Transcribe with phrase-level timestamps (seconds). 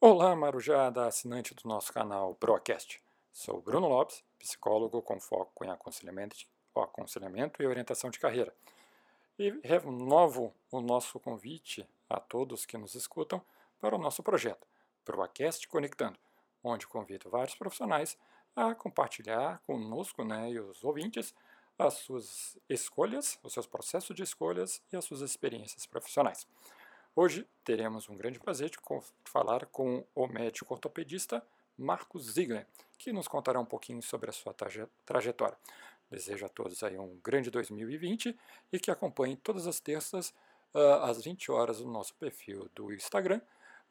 [0.00, 3.02] Olá, Marujada, assinante do nosso canal Procast.
[3.32, 6.36] Sou Bruno Lopes, psicólogo com foco em aconselhamento,
[6.76, 8.54] aconselhamento e orientação de carreira.
[9.36, 13.42] E renovo o nosso convite a todos que nos escutam
[13.80, 14.68] para o nosso projeto,
[15.04, 16.16] Procast Conectando,
[16.62, 18.16] onde convido vários profissionais
[18.54, 21.34] a compartilhar conosco né, e os ouvintes
[21.76, 26.46] as suas escolhas, os seus processos de escolhas e as suas experiências profissionais.
[27.20, 28.78] Hoje teremos um grande prazer de
[29.24, 31.44] falar com o médico ortopedista
[31.76, 32.64] Marcos Ziegler,
[32.96, 34.54] que nos contará um pouquinho sobre a sua
[35.04, 35.58] trajetória.
[36.08, 38.38] Desejo a todos aí um grande 2020
[38.72, 40.32] e que acompanhem todas as terças
[40.72, 43.40] uh, às 20 horas no nosso perfil do Instagram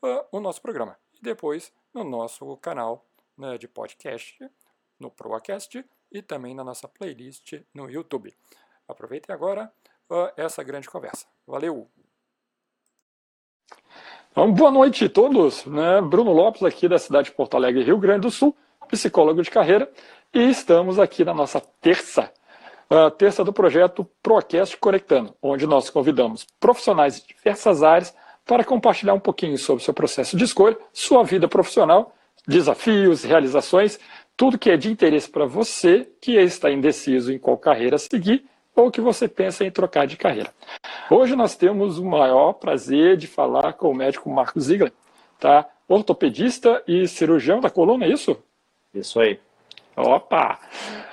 [0.02, 3.06] uh, o nosso programa e depois no nosso canal
[3.38, 4.40] né, de podcast
[4.98, 8.34] no Proacast e também na nossa playlist no YouTube.
[8.88, 9.70] Aproveitem agora
[10.10, 11.28] uh, essa grande conversa.
[11.46, 11.97] Valeu!
[14.38, 15.66] Então, boa noite a todos.
[15.66, 16.00] Né?
[16.00, 18.56] Bruno Lopes, aqui da cidade de Porto Alegre, Rio Grande do Sul,
[18.88, 19.90] psicólogo de carreira,
[20.32, 22.32] e estamos aqui na nossa terça,
[22.88, 29.16] a terça do projeto Procast Conectando, onde nós convidamos profissionais de diversas áreas para compartilhar
[29.16, 32.14] um pouquinho sobre seu processo de escolha, sua vida profissional,
[32.48, 34.00] desafios, realizações,
[34.38, 38.46] tudo que é de interesse para você que está indeciso em qual carreira seguir
[38.78, 40.54] ou que você pensa em trocar de carreira.
[41.10, 44.94] Hoje nós temos o maior prazer de falar com o médico Marcos Ziegler,
[45.40, 45.68] tá?
[45.88, 48.38] ortopedista e cirurgião da coluna, é isso?
[48.94, 49.40] Isso aí.
[49.96, 50.60] Opa!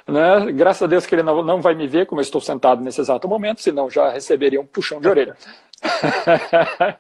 [0.07, 0.53] Né?
[0.53, 3.01] Graças a Deus que ele não, não vai me ver como eu estou sentado nesse
[3.01, 5.35] exato momento, senão já receberia um puxão de orelha.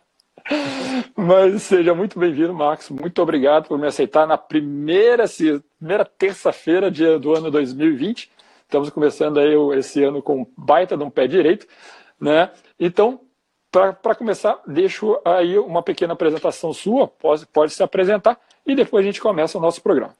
[1.14, 2.88] Mas seja muito bem-vindo, Marcos.
[2.88, 5.24] Muito obrigado por me aceitar na primeira,
[5.78, 8.30] primeira terça-feira do ano 2020.
[8.64, 11.66] Estamos começando aí esse ano com baita de um pé direito,
[12.20, 12.50] né?
[12.78, 13.20] Então,
[13.70, 19.06] para começar, deixo aí uma pequena apresentação sua, pode, pode se apresentar e depois a
[19.06, 20.14] gente começa o nosso programa.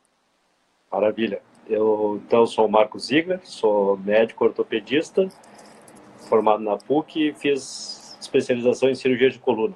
[0.91, 1.41] Maravilha.
[1.69, 5.29] Eu então sou o Marco Ziegler, sou médico ortopedista,
[6.29, 9.75] formado na PUC e fiz especialização em cirurgia de coluna.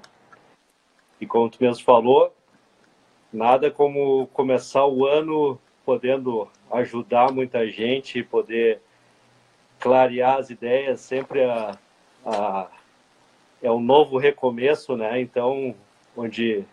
[1.21, 2.33] E como tu mesmo falou,
[3.33, 8.81] nada como começar o ano podendo ajudar muita gente, poder
[9.79, 11.79] clarear as ideias, sempre a,
[12.25, 12.67] a,
[13.63, 15.21] é um novo recomeço, né?
[15.21, 15.75] Então,
[16.17, 16.65] onde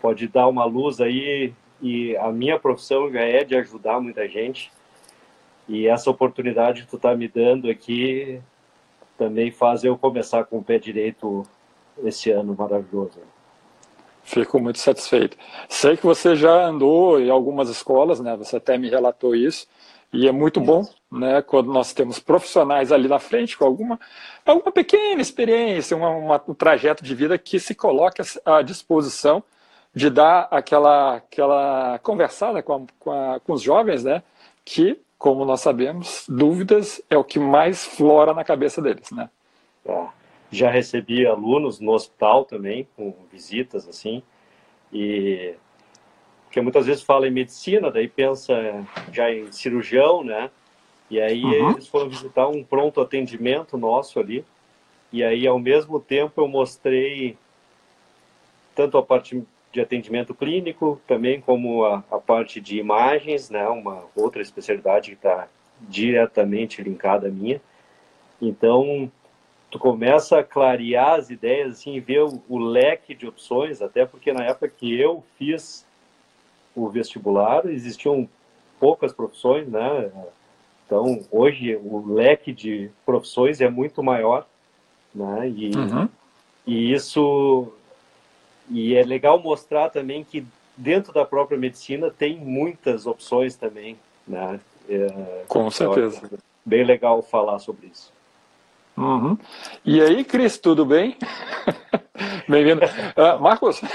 [0.00, 4.70] pode dar uma luz aí e a minha profissão já é de ajudar muita gente
[5.68, 8.40] e essa oportunidade que tu tá me dando aqui
[9.16, 11.42] também faz eu começar com o pé direito
[12.04, 13.20] esse ano maravilhoso.
[14.28, 15.38] Fico muito satisfeito.
[15.70, 18.36] Sei que você já andou em algumas escolas, né?
[18.36, 19.66] Você até me relatou isso.
[20.12, 21.40] E é muito bom, né?
[21.40, 23.98] Quando nós temos profissionais ali na frente com alguma,
[24.44, 29.42] alguma pequena experiência, uma, uma, um trajeto de vida que se coloca à disposição
[29.94, 34.22] de dar aquela, aquela conversada com, a, com, a, com os jovens, né?
[34.62, 39.30] Que, como nós sabemos, dúvidas é o que mais flora na cabeça deles, né?
[39.86, 40.17] É
[40.50, 44.22] já recebi alunos no hospital também, com visitas assim,
[44.92, 45.54] e
[46.44, 48.54] porque muitas vezes fala em medicina, daí pensa
[49.12, 50.50] já em cirurgião, né?
[51.10, 51.72] E aí uhum.
[51.72, 54.44] eles foram visitar um pronto atendimento nosso ali,
[55.12, 57.36] e aí ao mesmo tempo eu mostrei
[58.74, 59.42] tanto a parte
[59.72, 63.66] de atendimento clínico, também como a, a parte de imagens, né?
[63.68, 65.48] Uma outra especialidade que está
[65.80, 67.60] diretamente linkada à minha.
[68.40, 69.10] Então,
[69.70, 74.06] tu começa a clarear as ideias assim, e ver o, o, leque de opções, até
[74.06, 75.84] porque na época que eu fiz
[76.74, 78.28] o vestibular, existiam
[78.80, 80.10] poucas profissões, né?
[80.86, 84.46] Então, hoje o leque de profissões é muito maior,
[85.14, 85.48] né?
[85.48, 86.08] E, uhum.
[86.66, 87.72] e isso
[88.70, 90.46] e é legal mostrar também que
[90.76, 94.60] dentro da própria medicina tem muitas opções também, né?
[94.88, 96.22] É, Com certeza.
[96.64, 98.12] Bem legal falar sobre isso.
[98.98, 99.38] Uhum.
[99.84, 101.16] E aí, Cris, tudo bem?
[102.48, 102.84] Bem-vindo.
[102.84, 103.86] Uh, Marcos, uh,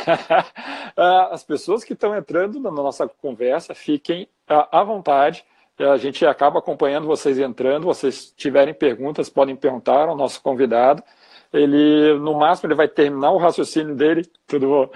[1.29, 5.43] as pessoas que estão entrando na nossa conversa, fiquem uh, à vontade.
[5.77, 7.83] A gente acaba acompanhando vocês entrando.
[7.83, 11.03] Vocês tiverem perguntas, podem perguntar ao nosso convidado.
[11.51, 14.89] Ele, no máximo, ele vai terminar o raciocínio dele, tudo bom?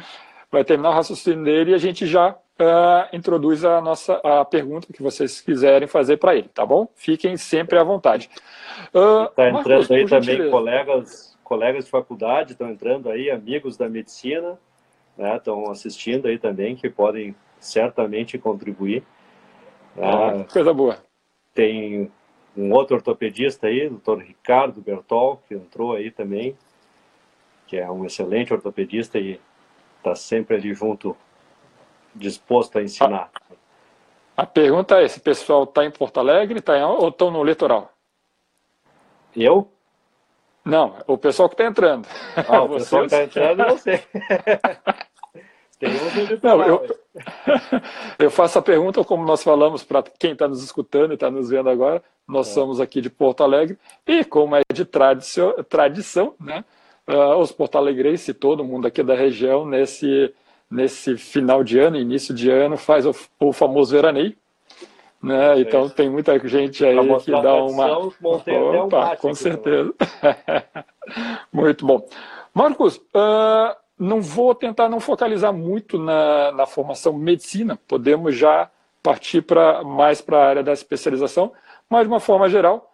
[0.49, 4.91] Vai terminar o raciocínio dele e a gente já uh, introduz a nossa a pergunta
[4.91, 6.87] que vocês quiserem fazer para ele, tá bom?
[6.95, 8.29] Fiquem sempre à vontade.
[8.85, 13.87] Está uh, entrando Marcos, aí também colegas, colegas de faculdade, estão entrando aí, amigos da
[13.87, 14.57] medicina,
[15.17, 19.03] né, estão assistindo aí também, que podem certamente contribuir.
[19.99, 20.97] Ah, coisa boa.
[21.53, 22.11] Tem
[22.55, 26.55] um outro ortopedista aí, o doutor Ricardo Bertol, que entrou aí também,
[27.65, 29.39] que é um excelente ortopedista e
[29.97, 31.17] está sempre ali junto,
[32.17, 33.29] disposto a ensinar.
[34.35, 37.43] A, a pergunta é: esse pessoal está em Porto Alegre tá em, ou estão no
[37.43, 37.91] litoral?
[39.35, 39.71] Eu?
[40.65, 42.07] Não, o pessoal que está entrando.
[42.35, 43.63] Ah, o pessoal que está entrando.
[45.79, 46.97] Tem um Não, eu,
[48.17, 51.49] eu faço a pergunta como nós falamos para quem está nos escutando e está nos
[51.49, 52.03] vendo agora.
[52.27, 52.53] Nós é.
[52.53, 56.65] somos aqui de Porto Alegre e, como é de tradição, tradição né,
[57.07, 60.33] uh, os porto-alegrenses e todo mundo aqui da região, nesse,
[60.69, 64.35] nesse final de ano, início de ano, faz o, o famoso veraneio.
[65.21, 65.61] Né?
[65.61, 67.97] Então tem muita gente aí que dá uma.
[67.97, 69.93] Opa, com certeza.
[71.51, 72.07] Muito bom.
[72.53, 78.69] Marcos, uh, não vou tentar não focalizar muito na, na formação medicina, podemos já
[79.01, 81.51] partir para mais para a área da especialização,
[81.89, 82.91] mas de uma forma geral,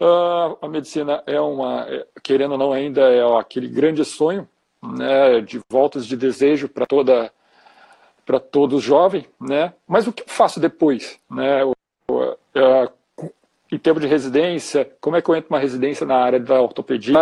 [0.00, 4.48] uh, a medicina é uma, é, querendo ou não, ainda é aquele grande sonho
[4.92, 7.32] né, de voltas de desejo para toda
[8.24, 9.74] para todo jovem, né?
[9.86, 11.62] Mas o que eu faço depois, né?
[11.64, 12.90] Uh,
[13.70, 17.12] em termos de residência, como é que eu entro uma residência na área da ortopedia?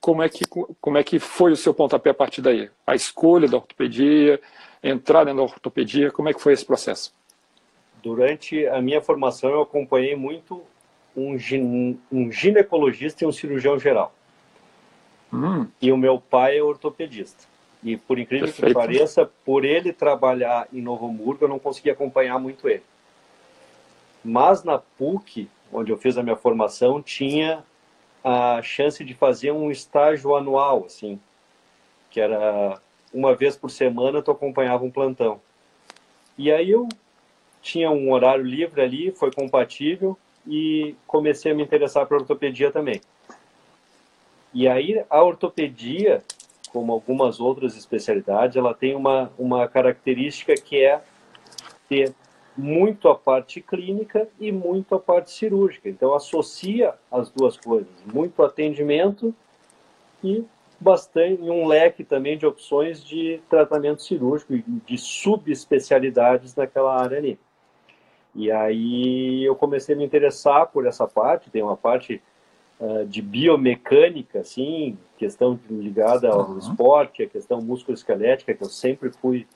[0.00, 0.44] Como é que,
[0.80, 2.70] como é que foi o seu pontapé a partir daí?
[2.86, 4.40] A escolha da ortopedia,
[4.82, 7.12] entrar na ortopedia, como é que foi esse processo?
[8.02, 10.62] Durante a minha formação, eu acompanhei muito
[11.16, 11.36] um,
[12.10, 14.12] um ginecologista e um cirurgião geral.
[15.32, 15.66] Hum.
[15.80, 17.44] E o meu pai é ortopedista.
[17.82, 18.68] E por incrível Perfeito.
[18.68, 22.82] que pareça, por ele trabalhar em Novo Hamburgo, eu não consegui acompanhar muito ele.
[24.24, 27.64] Mas na PUC, onde eu fiz a minha formação, tinha
[28.22, 31.18] a chance de fazer um estágio anual, assim,
[32.08, 32.78] que era
[33.12, 35.40] uma vez por semana tu acompanhava um plantão.
[36.38, 36.88] E aí eu
[37.60, 43.00] tinha um horário livre ali, foi compatível e comecei a me interessar por ortopedia também.
[44.54, 46.22] E aí a ortopedia,
[46.72, 51.02] como algumas outras especialidades, ela tem uma, uma característica que é
[51.88, 52.14] ter
[52.56, 55.88] muito a parte clínica e muito a parte cirúrgica.
[55.88, 59.34] Então associa as duas coisas, muito atendimento
[60.22, 60.44] e
[60.78, 67.38] bastante um leque também de opções de tratamento cirúrgico e de subespecialidades naquela área ali.
[68.34, 72.22] E aí eu comecei a me interessar por essa parte, tem uma parte
[72.82, 76.58] uh, de biomecânica, assim, questão ligada ao uhum.
[76.58, 79.46] esporte, a questão musculoesquelética, que eu sempre fui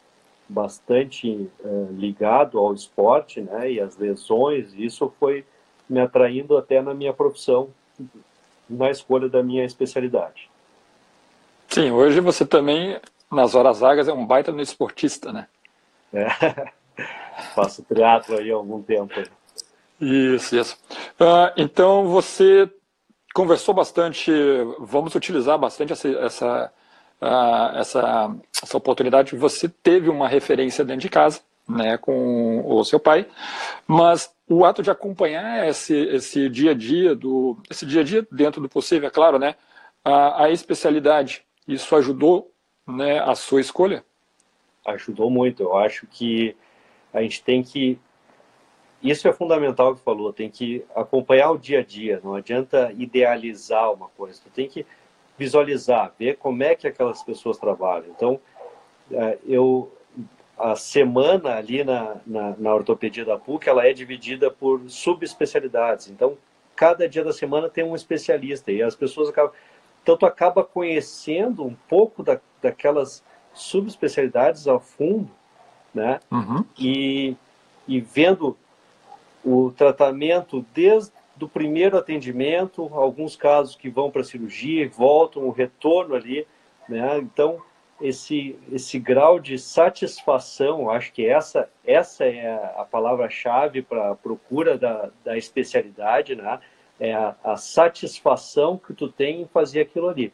[0.48, 5.44] bastante uh, ligado ao esporte, né, e as lesões, isso foi
[5.88, 7.68] me atraindo até na minha profissão,
[8.70, 10.48] na escolha da minha especialidade.
[11.68, 13.00] Sim, hoje você também,
[13.30, 15.48] nas horas vagas, é um baita no esportista, né?
[16.12, 16.26] É,
[17.54, 19.14] faço triatlo aí há algum tempo.
[20.00, 20.78] Isso, isso.
[21.20, 22.70] Uh, então, você
[23.36, 24.32] conversou bastante,
[24.78, 26.72] vamos utilizar bastante essa, essa
[27.20, 32.98] uh, essa, essa oportunidade, você teve uma referência dentro de casa, né, com o seu
[32.98, 33.26] pai,
[33.86, 38.26] mas o ato de acompanhar esse, esse dia a dia do esse dia a dia
[38.32, 39.54] dentro do possível, é claro, né,
[40.02, 42.50] a, a especialidade, isso ajudou,
[42.86, 44.02] né, a sua escolha?
[44.86, 45.62] Ajudou muito.
[45.62, 46.56] Eu acho que
[47.12, 47.98] a gente tem que
[49.02, 53.92] isso é fundamental que falou, tem que acompanhar o dia a dia, não adianta idealizar
[53.92, 54.86] uma coisa, tu tem que
[55.38, 58.06] visualizar, ver como é que aquelas pessoas trabalham.
[58.10, 58.40] Então,
[59.10, 59.92] é, eu
[60.58, 66.08] a semana ali na, na, na, ortopedia da PUC, ela é dividida por subespecialidades.
[66.08, 66.38] Então,
[66.74, 69.52] cada dia da semana tem um especialista e as pessoas acabam...
[70.02, 73.22] Então, tu acaba conhecendo um pouco da, daquelas
[73.52, 75.30] subespecialidades a fundo,
[75.92, 76.20] né?
[76.30, 76.64] Uhum.
[76.78, 77.36] E,
[77.86, 78.56] e vendo
[79.46, 85.50] o tratamento desde do primeiro atendimento, alguns casos que vão para cirurgia e voltam, o
[85.50, 86.46] retorno ali,
[86.88, 87.18] né?
[87.18, 87.62] Então,
[88.00, 94.76] esse, esse grau de satisfação, acho que essa, essa é a palavra-chave para a procura
[94.76, 96.58] da, da especialidade, né?
[96.98, 100.32] É a, a, satisfação que tu tem em fazer aquilo ali,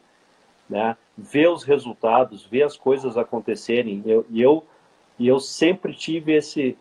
[0.69, 0.97] né?
[1.17, 4.01] Ver os resultados, ver as coisas acontecerem.
[4.05, 4.65] E eu, eu,
[5.19, 6.77] eu sempre tive esse,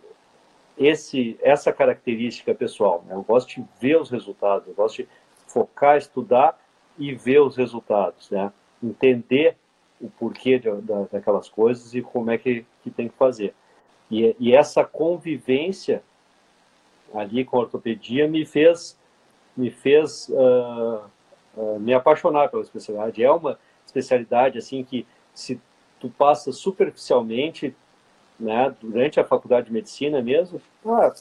[0.78, 3.04] esse, essa característica pessoal.
[3.06, 3.14] Né?
[3.14, 5.08] Eu gosto de ver os resultados, eu gosto de
[5.46, 6.58] focar, estudar
[6.98, 8.52] e ver os resultados, né?
[8.82, 9.56] entender
[10.00, 13.54] o porquê de, da, daquelas coisas e como é que, que tem que fazer.
[14.10, 16.02] E, e, essa convivência
[17.14, 18.98] ali com a ortopedia me fez,
[19.56, 21.04] me fez uh,
[21.56, 23.22] uh, me apaixonar pela especialidade.
[23.22, 25.60] É uma especialidade assim que se
[26.00, 27.74] tu passa superficialmente
[28.42, 31.12] né, durante a faculdade de medicina mesmo, ah,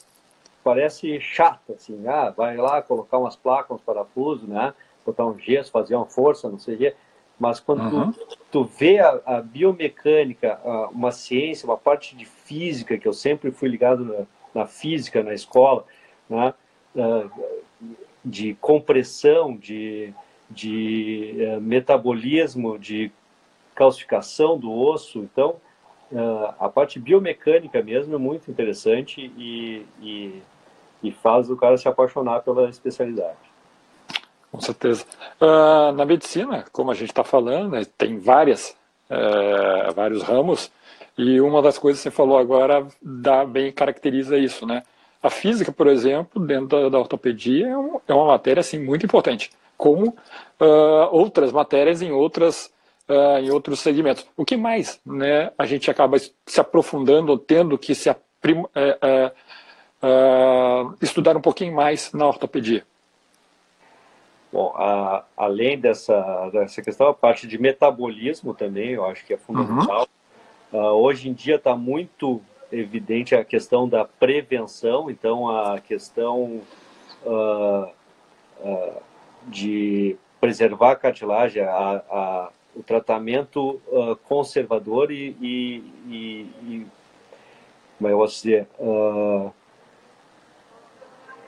[0.64, 4.74] parece chata, assim, ah, vai lá colocar umas placas, uns parafusos, né,
[5.06, 6.96] botar um gesso, fazer uma força, não sei o quê.
[7.40, 8.12] mas quando uhum.
[8.12, 13.14] tu, tu vê a, a biomecânica, a, uma ciência, uma parte de física, que eu
[13.14, 14.26] sempre fui ligado na,
[14.62, 15.86] na física na escola,
[16.30, 16.54] né?
[16.96, 17.32] Uh,
[18.24, 20.14] de compressão, de,
[20.50, 23.12] de uh, metabolismo, de
[23.74, 25.20] calcificação do osso.
[25.20, 25.56] Então,
[26.60, 30.42] a parte biomecânica mesmo é muito interessante e, e,
[31.04, 33.38] e faz o cara se apaixonar pela especialidade.
[34.52, 35.06] Com certeza.
[35.40, 38.76] Uh, na medicina, como a gente está falando, né, tem várias,
[39.10, 40.70] uh, vários ramos,
[41.18, 44.84] e uma das coisas que você falou agora dá, bem caracteriza isso, né?
[45.24, 49.06] A física, por exemplo, dentro da, da ortopedia, é, um, é, uma matéria assim, muito
[49.06, 52.74] importante, como uh, outras matérias em, outras,
[53.42, 54.26] em outros segmentos.
[54.38, 58.18] O que mais né, a gente acaba se aprofundando, tendo que se eh,
[59.02, 59.32] eh,
[61.02, 62.84] estudar um pouquinho mais na ortopedia?
[64.52, 69.38] Bom, a, além dessa, dessa questão, a parte de metabolismo também, eu acho que é
[69.38, 70.08] fundamental.
[70.72, 70.80] Uhum.
[70.80, 72.42] Uh, hoje em dia está muito
[72.72, 76.62] evidente a questão da prevenção, então a questão
[77.26, 77.90] uh,
[78.60, 79.02] uh,
[79.48, 83.82] de preservar a cartilagem, a, a, o tratamento
[84.24, 86.88] conservador e, e, e, e,
[87.98, 88.68] como é eu posso dizer,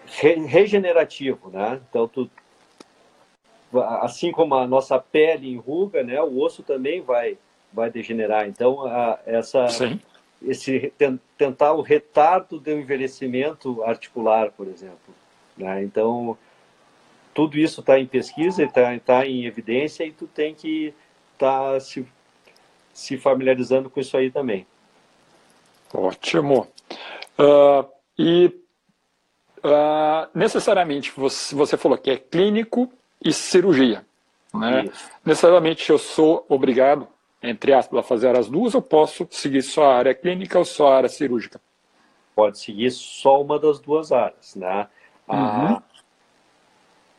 [0.06, 1.82] re, regenerativo, né?
[1.90, 2.30] Então, tu
[4.02, 7.38] assim como a nossa pele enruga, né, o osso também vai
[7.72, 8.48] vai degenerar.
[8.48, 10.00] Então, a, essa Sim.
[10.46, 10.94] esse
[11.36, 15.16] tentar o retardo do envelhecimento articular, por exemplo,
[15.58, 15.84] né?
[15.84, 16.38] Então,
[17.34, 20.94] tudo isso está em pesquisa, está tá em evidência e tu tem que
[21.34, 22.08] estar tá se,
[22.94, 24.66] se familiarizando com isso aí também.
[25.94, 26.68] Ótimo.
[27.38, 27.88] Uh,
[28.18, 28.48] e
[29.64, 32.92] uh, necessariamente você, você falou que é clínico
[33.24, 34.06] e cirurgia.
[34.54, 34.90] Né?
[35.26, 37.08] Necessariamente eu sou obrigado,
[37.42, 40.92] entre aspas, a fazer as duas, ou posso seguir só a área clínica ou só
[40.92, 41.60] a área cirúrgica?
[42.36, 44.56] Pode seguir só uma das duas áreas.
[44.56, 44.88] Né?
[45.28, 45.82] Uhum.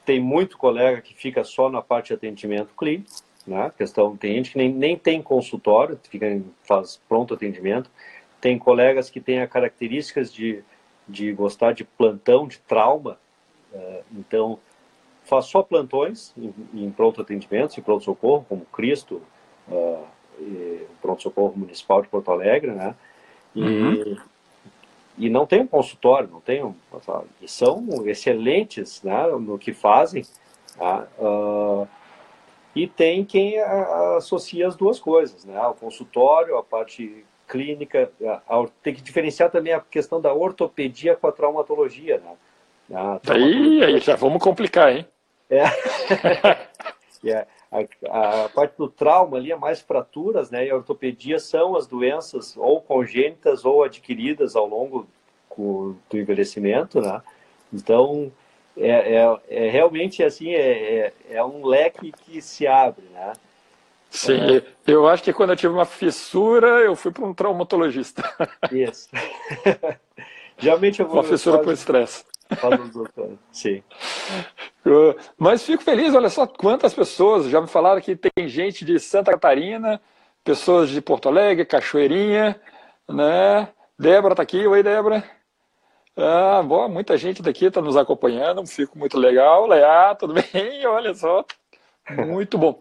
[0.04, 3.10] tem muito colega que fica só na parte de atendimento clínico,
[3.46, 3.70] né?
[3.76, 7.90] questão, tem gente que nem, nem tem consultório, fica faz pronto atendimento.
[8.40, 10.62] Tem colegas que têm as características de,
[11.08, 13.18] de gostar de plantão, de trauma,
[13.72, 14.58] uh, então
[15.24, 19.22] faz só plantões em, em pronto atendimento, em pronto-socorro, como Cristo,
[19.68, 20.06] uh,
[21.00, 22.94] pronto-socorro municipal de Porto Alegre, né?
[23.54, 24.16] E, uhum.
[25.16, 26.74] e não tem um consultório, não tem um,
[27.40, 30.24] e são excelentes né, no que fazem,
[30.76, 31.06] tá?
[31.18, 31.86] uh,
[32.74, 33.58] e tem quem
[34.16, 35.60] associa as duas coisas, né?
[35.66, 41.14] O consultório, a parte clínica, a, a, tem que diferenciar também a questão da ortopedia
[41.14, 43.20] com a traumatologia, né?
[43.30, 45.06] Aí, aí já vamos complicar, hein?
[45.48, 45.64] É.
[47.28, 47.46] é.
[48.10, 50.66] A, a, parte do trauma ali é mais fraturas, né?
[50.66, 55.06] E a ortopedia são as doenças ou congênitas ou adquiridas ao longo
[55.56, 57.22] do envelhecimento, né?
[57.72, 58.32] Então,
[58.76, 63.32] é, é, é realmente assim, é, é, é, um leque que se abre, né?
[64.10, 68.22] Sim, eu acho que quando eu tive uma fissura, eu fui para um traumatologista.
[68.70, 69.08] Isso.
[70.56, 71.16] Geralmente eu vou...
[71.16, 72.24] Uma fissura por estresse.
[73.50, 73.82] Sim.
[75.36, 79.32] Mas fico feliz, olha só quantas pessoas já me falaram que tem gente de Santa
[79.32, 80.00] Catarina,
[80.44, 82.60] pessoas de Porto Alegre, Cachoeirinha,
[83.08, 83.68] né?
[83.98, 85.24] Débora está aqui, oi Débora.
[86.16, 89.66] Ah, bom, muita gente daqui está nos acompanhando, fico muito legal.
[89.66, 90.86] Leá, tudo bem?
[90.86, 91.44] Olha só,
[92.10, 92.80] muito bom.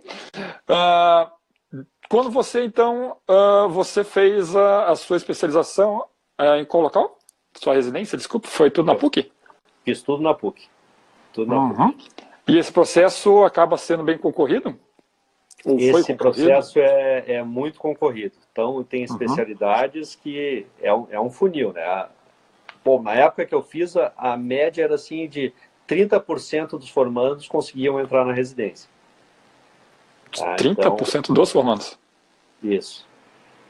[0.68, 1.32] Ah,
[2.10, 6.06] quando você então ah, você fez a, a sua especialização
[6.38, 7.18] ah, em qual local?
[7.56, 9.32] Sua residência, desculpa, foi tudo na PUC?
[9.84, 10.68] Fiz tudo na PUC.
[11.34, 11.92] Tudo na uhum.
[11.92, 12.10] PUC.
[12.48, 14.78] E esse processo acaba sendo bem concorrido?
[15.66, 18.36] Ou esse processo é, é muito concorrido.
[18.52, 19.06] Então, tem uhum.
[19.06, 20.22] especialidades uhum.
[20.22, 22.08] que é um, é um funil, né?
[22.84, 25.54] Bom, na época que eu fiz, a, a média era assim de
[25.88, 28.90] 30% dos formandos conseguiam entrar na residência.
[30.38, 30.56] Tá?
[30.56, 31.98] 30% então, dos formandos?
[32.62, 33.08] Isso.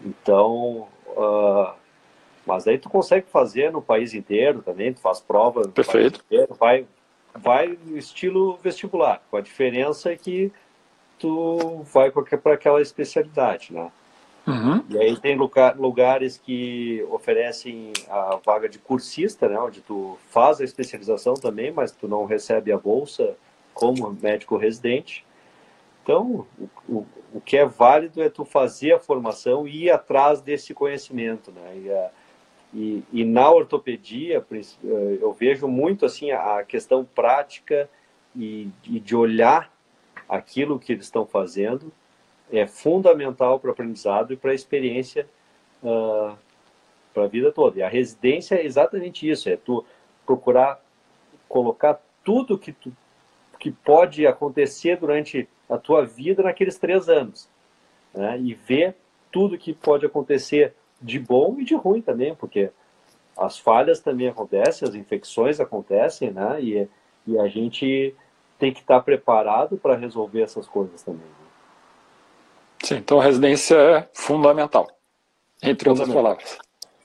[0.03, 1.73] Então, uh,
[2.45, 6.23] mas aí tu consegue fazer no país inteiro também, tu faz prova Perfeito.
[6.25, 6.85] inteiro, vai,
[7.33, 10.51] vai no estilo vestibular, com a diferença é que
[11.17, 13.91] tu vai para aquela especialidade, né?
[14.45, 14.83] Uhum.
[14.89, 19.57] E aí tem lugar, lugares que oferecem a vaga de cursista, né?
[19.57, 23.35] Onde tu faz a especialização também, mas tu não recebe a bolsa
[23.73, 25.25] como médico residente.
[26.03, 30.41] Então, o, o, o que é válido é tu fazer a formação e ir atrás
[30.41, 31.77] desse conhecimento, né?
[31.77, 32.09] E a,
[32.73, 37.87] e, e, na ortopedia, eh, eu vejo muito assim a questão prática
[38.35, 39.71] e, e de olhar
[40.27, 41.91] aquilo que eles estão fazendo
[42.59, 45.27] é fundamental para o aprendizado e para a experiência
[45.81, 46.37] uh,
[47.13, 47.79] para a vida toda.
[47.79, 49.85] E a residência é exatamente isso, é tu
[50.25, 50.81] procurar
[51.49, 52.91] colocar tudo que, tu,
[53.59, 57.47] que pode acontecer durante a tua vida naqueles três anos.
[58.13, 58.39] Né?
[58.39, 58.95] E ver
[59.31, 62.71] tudo que pode acontecer de bom e de ruim também, porque
[63.37, 66.61] as falhas também acontecem, as infecções acontecem, né?
[66.61, 66.87] E,
[67.27, 68.15] e a gente
[68.59, 71.42] tem que estar preparado para resolver essas coisas também.
[72.83, 74.87] Sim, então a residência é fundamental,
[75.63, 76.57] entre outras palavras.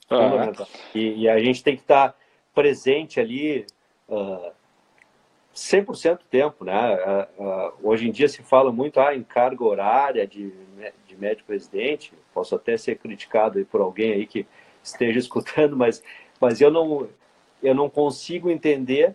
[0.08, 0.66] Fundamental.
[0.92, 2.16] E, e, a gente tem que estar
[2.52, 3.64] presente ali
[4.08, 4.50] uh,
[5.54, 7.28] 100% do tempo, né?
[7.38, 10.52] Uh, uh, hoje em dia se fala muito ah, em carga horária de,
[11.06, 14.46] de médico-residente, posso até ser criticado por alguém aí que
[14.82, 16.02] esteja escutando, mas,
[16.40, 17.08] mas eu, não,
[17.62, 19.14] eu não consigo entender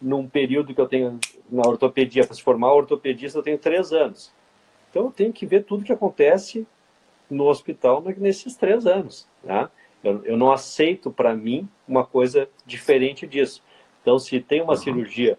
[0.00, 1.18] num período que eu tenho
[1.50, 4.33] na ortopedia, para se formar ortopedista, eu tenho três anos.
[4.94, 6.64] Então eu tenho que ver tudo que acontece
[7.28, 9.26] no hospital nesses três anos.
[9.42, 9.68] Né?
[10.04, 13.60] Eu, eu não aceito para mim uma coisa diferente disso.
[14.00, 14.78] Então, se tem uma uhum.
[14.78, 15.36] cirurgia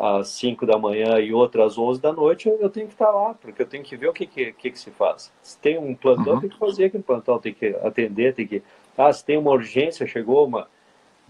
[0.00, 3.10] às 5 da manhã e outra às 11 da noite, eu, eu, tenho que estar
[3.10, 5.30] lá, porque eu tenho que ver o que, que, que, que se faz.
[5.42, 6.40] Se tem um plantão, uhum.
[6.40, 8.62] tem que fazer aquele plantão, tem que atender, tem que
[8.96, 10.68] ah, se tem uma urgência, chegou uma,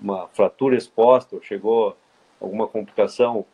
[0.00, 1.96] uma fratura exposta, chegou
[2.40, 3.44] alguma complicação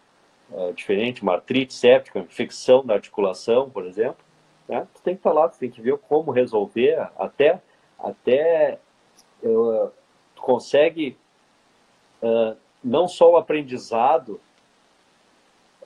[0.53, 4.25] uh, diferente, uma artrite séptica, infecção da articulação, por exemplo,
[4.69, 4.87] né?
[4.95, 7.61] tu tem que lá, tu tem que ver como resolver, até,
[7.99, 8.79] até
[9.43, 9.91] uh,
[10.35, 11.17] tu consegue
[12.23, 14.41] uh, não só o aprendizado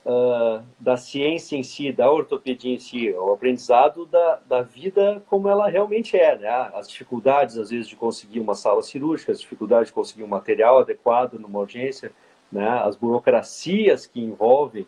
[0.07, 5.49] uh, da ciência em si, da ortopedia em si, o aprendizado da, da vida como
[5.49, 6.49] ela realmente é, né?
[6.75, 10.79] As dificuldades, às vezes, de conseguir uma sala cirúrgica, as dificuldades de conseguir um material
[10.79, 12.13] adequado numa urgência,
[12.51, 12.69] né?
[12.69, 14.87] As burocracias que envolvem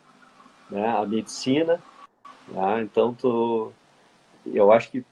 [0.70, 0.86] né?
[0.88, 1.80] a medicina,
[2.48, 2.82] né?
[2.82, 3.72] Então, tu,
[4.46, 5.04] eu acho que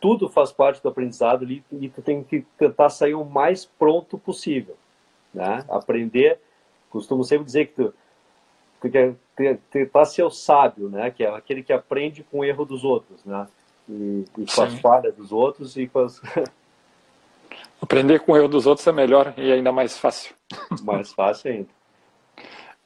[0.00, 4.16] tudo faz parte do aprendizado ali e tu tem que tentar sair o mais pronto
[4.16, 4.76] possível,
[5.34, 5.64] né?
[5.68, 6.38] Aprender,
[6.90, 7.94] costumo sempre dizer que tu
[9.70, 11.10] tentar ser o sábio, né?
[11.10, 13.46] Que é aquele que aprende com o erro dos outros, né?
[13.88, 16.20] E, e com as falhas dos outros e com as...
[17.80, 20.34] Aprender com o erro dos outros é melhor e ainda mais fácil.
[20.82, 21.77] Mais fácil ainda.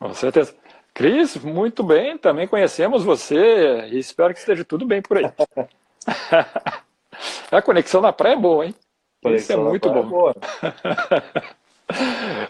[0.03, 0.55] Com certeza.
[0.95, 5.25] Cris, muito bem, também conhecemos você e espero que esteja tudo bem por aí.
[7.51, 8.75] a conexão na praia é boa, hein?
[9.27, 10.31] Isso é muito bom.
[10.31, 10.33] É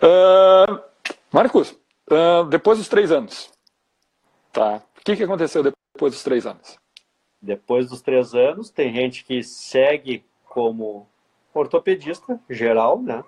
[0.07, 0.81] uh,
[1.31, 1.77] Marcos,
[2.13, 3.51] Uh, depois dos três anos.
[4.53, 4.83] Tá.
[4.99, 6.79] O que, que aconteceu depois dos três anos?
[7.41, 11.09] Depois dos três anos, tem gente que segue como
[11.55, 13.25] ortopedista geral, né?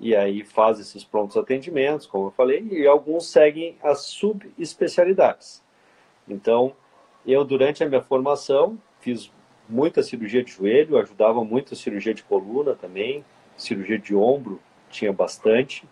[0.00, 5.62] E aí faz esses prontos atendimentos, como eu falei, e alguns seguem as subespecialidades.
[6.26, 6.72] Então,
[7.26, 9.30] eu, durante a minha formação, fiz
[9.68, 13.24] muita cirurgia de joelho, ajudava muito a cirurgia de coluna também,
[13.56, 14.58] cirurgia de ombro
[14.90, 15.86] tinha bastante.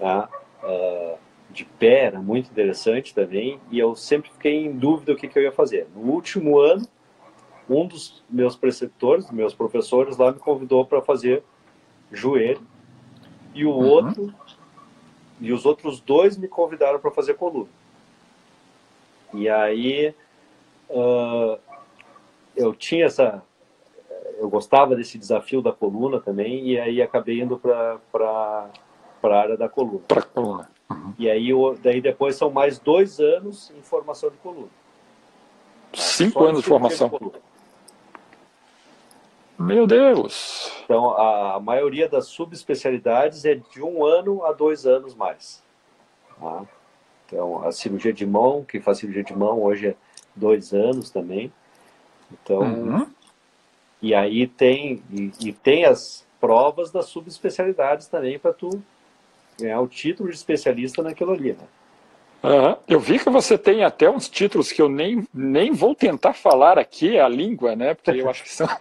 [0.00, 1.18] Uh,
[1.50, 5.38] de pé, era muito interessante também, e eu sempre fiquei em dúvida o que, que
[5.38, 5.86] eu ia fazer.
[5.94, 6.86] No último ano,
[7.68, 11.42] um dos meus preceptores, meus professores lá, me convidou para fazer
[12.12, 12.60] joelho,
[13.54, 13.88] e o uhum.
[13.88, 14.34] outro,
[15.40, 17.68] e os outros dois me convidaram para fazer coluna.
[19.34, 20.14] E aí,
[20.90, 21.58] uh,
[22.56, 23.42] eu tinha essa.
[24.38, 27.98] Eu gostava desse desafio da coluna também, e aí acabei indo para
[29.20, 30.00] para a área da coluna.
[30.06, 30.70] Para coluna.
[30.90, 31.12] Uhum.
[31.18, 31.50] E aí,
[31.82, 34.68] daí depois são mais dois anos em formação de coluna.
[35.92, 37.08] Cinco anos de formação.
[37.08, 37.18] De
[39.58, 40.70] Meu Deus!
[40.84, 45.62] Então, a, maioria das subespecialidades é de um ano a dois anos mais.
[46.38, 46.62] Tá?
[47.26, 49.94] Então, a cirurgia de mão, que faz cirurgia de mão hoje é
[50.34, 51.52] dois anos também.
[52.30, 53.06] Então, uhum.
[54.00, 58.80] e aí tem, e, e tem as provas das subespecialidades também para tu
[59.58, 61.66] ganhar o título de especialista naquilo ali, né?
[62.44, 62.76] Uhum.
[62.86, 66.78] Eu vi que você tem até uns títulos que eu nem, nem vou tentar falar
[66.78, 67.94] aqui a língua, né?
[67.94, 68.68] Porque eu acho que são.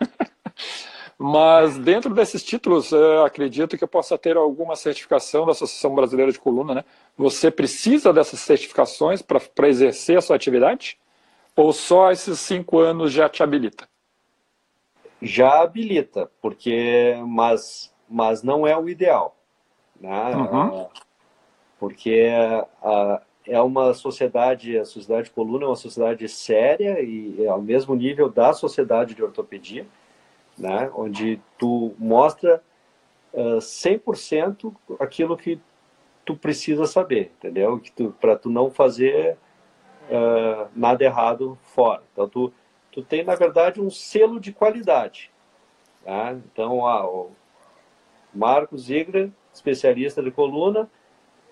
[1.17, 2.93] Mas dentro desses títulos,
[3.25, 6.85] acredito que eu possa ter alguma certificação da Associação Brasileira de Coluna, né?
[7.17, 10.97] Você precisa dessas certificações para exercer a sua atividade?
[11.55, 13.89] Ou só esses cinco anos já te habilita?
[15.19, 19.37] Já habilita, porque mas, mas não é o ideal
[19.99, 20.35] né?
[20.35, 20.87] Uhum.
[21.79, 22.29] porque
[22.81, 27.95] a, é uma sociedade, a sociedade coluna é uma sociedade séria e é ao mesmo
[27.95, 29.85] nível da sociedade de ortopedia,
[30.57, 30.91] né?
[30.95, 32.61] onde tu mostra
[33.33, 35.59] uh, 100% aquilo que
[36.25, 37.79] tu precisa saber, entendeu?
[37.79, 39.37] Que tu, para tu não fazer
[40.09, 42.03] uh, nada errado fora.
[42.11, 42.53] Então tu,
[42.91, 45.31] tu tem, na verdade, um selo de qualidade.
[46.03, 46.31] Tá?
[46.33, 47.31] Então, ah, o
[48.33, 50.89] Marcos Ziegler, especialista de coluna,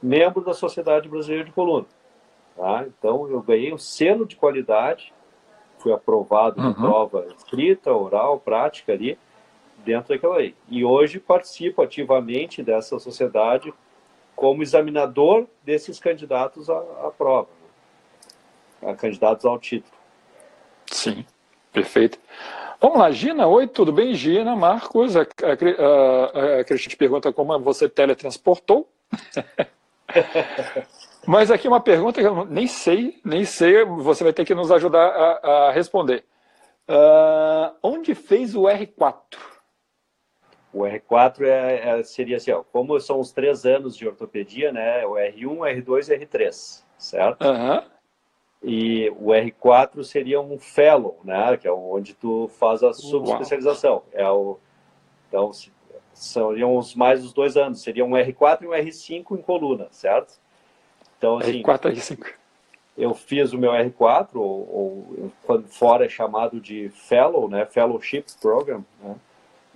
[0.01, 1.87] membro da Sociedade Brasileira de Coluna.
[2.55, 2.85] Tá?
[2.87, 5.13] Então, eu ganhei um selo de qualidade,
[5.85, 6.73] fui aprovado uhum.
[6.73, 9.19] prova escrita, oral, prática ali,
[9.85, 10.55] dentro daquela lei.
[10.67, 13.71] E hoje participo ativamente dessa sociedade
[14.35, 17.47] como examinador desses candidatos à, à prova,
[18.81, 18.89] né?
[18.89, 19.93] a candidatos ao título.
[20.87, 21.23] Sim,
[21.71, 22.17] perfeito.
[22.81, 24.15] Vamos lá, Gina, oi, tudo bem?
[24.15, 28.89] Gina, Marcos, a, a, a, a Cristina pergunta como você teletransportou.
[31.27, 34.71] Mas aqui uma pergunta que eu nem sei, nem sei, você vai ter que nos
[34.71, 36.23] ajudar a, a responder.
[36.87, 39.37] Uh, onde fez o R4?
[40.71, 45.05] O R4 é, é, seria assim, ó, como são os três anos de ortopedia, né?
[45.05, 47.45] O R1, R2 e R3, certo?
[47.45, 47.81] Uhum.
[48.61, 51.55] E o R4 seria um fellow, né?
[51.57, 54.03] Que é onde tu faz a subespecialização.
[54.11, 54.59] É o,
[55.29, 55.51] então,
[56.13, 57.81] seriam os mais os dois anos.
[57.81, 60.39] Seria um R4 e um R5 em coluna, certo?
[61.17, 62.33] Então, assim, R4 e R5.
[62.97, 67.65] Eu fiz o meu R4, ou, ou fora é chamado de fellow, né?
[67.65, 69.15] Fellowship Program, né?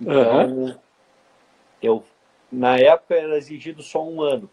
[0.00, 0.74] Então, uhum
[1.82, 2.04] eu
[2.50, 4.50] na época era exigido só um ano,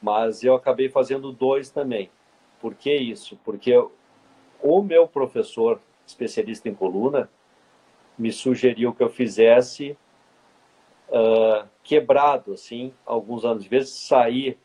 [0.00, 2.10] mas eu acabei fazendo dois também.
[2.60, 3.38] Por que isso?
[3.44, 3.72] Porque
[4.62, 7.30] o meu professor especialista em coluna
[8.18, 9.96] me sugeriu que eu fizesse
[11.08, 13.64] uh, quebrado, assim, alguns anos.
[13.64, 14.58] De vez sair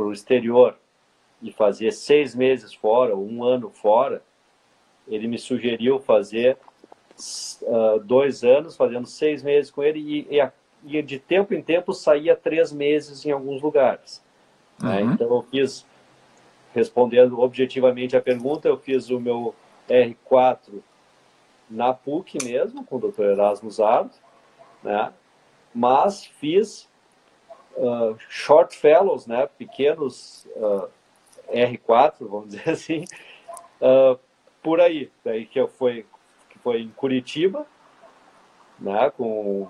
[0.00, 0.78] para o exterior
[1.42, 4.22] e fazer seis meses fora, um ano fora,
[5.06, 6.56] ele me sugeriu fazer
[7.60, 10.50] uh, dois anos, fazendo seis meses com ele, e, e,
[10.86, 14.22] e, de tempo em tempo saía três meses em alguns lugares.
[14.80, 15.02] Né?
[15.02, 15.06] Uhum.
[15.08, 15.12] Né?
[15.12, 15.84] Então eu fiz,
[16.74, 19.54] respondendo objetivamente a pergunta, eu fiz o meu
[19.86, 20.80] R4
[21.68, 23.24] na PUC mesmo, com o Dr.
[23.24, 24.14] Erasmo Zardo,
[24.82, 25.12] né?
[25.74, 26.88] mas fiz
[27.76, 29.48] uh, short fellows, né?
[29.58, 30.88] pequenos uh,
[31.52, 33.04] R4, vamos dizer assim,
[33.80, 34.18] uh,
[34.62, 35.10] por aí.
[35.24, 36.06] Daí que eu fui
[36.62, 37.66] foi em Curitiba,
[38.78, 39.66] né, com,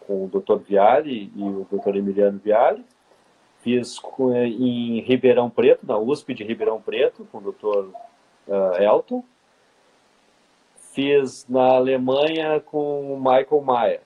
[0.00, 0.56] com o Dr.
[0.56, 1.96] Viale e o Dr.
[1.96, 2.84] Emiliano Viale.
[3.60, 7.90] Fiz com, em Ribeirão Preto, na USP de Ribeirão Preto, com o Dr.
[8.78, 9.24] Elton.
[10.92, 14.05] Fiz na Alemanha com o Michael Mayer.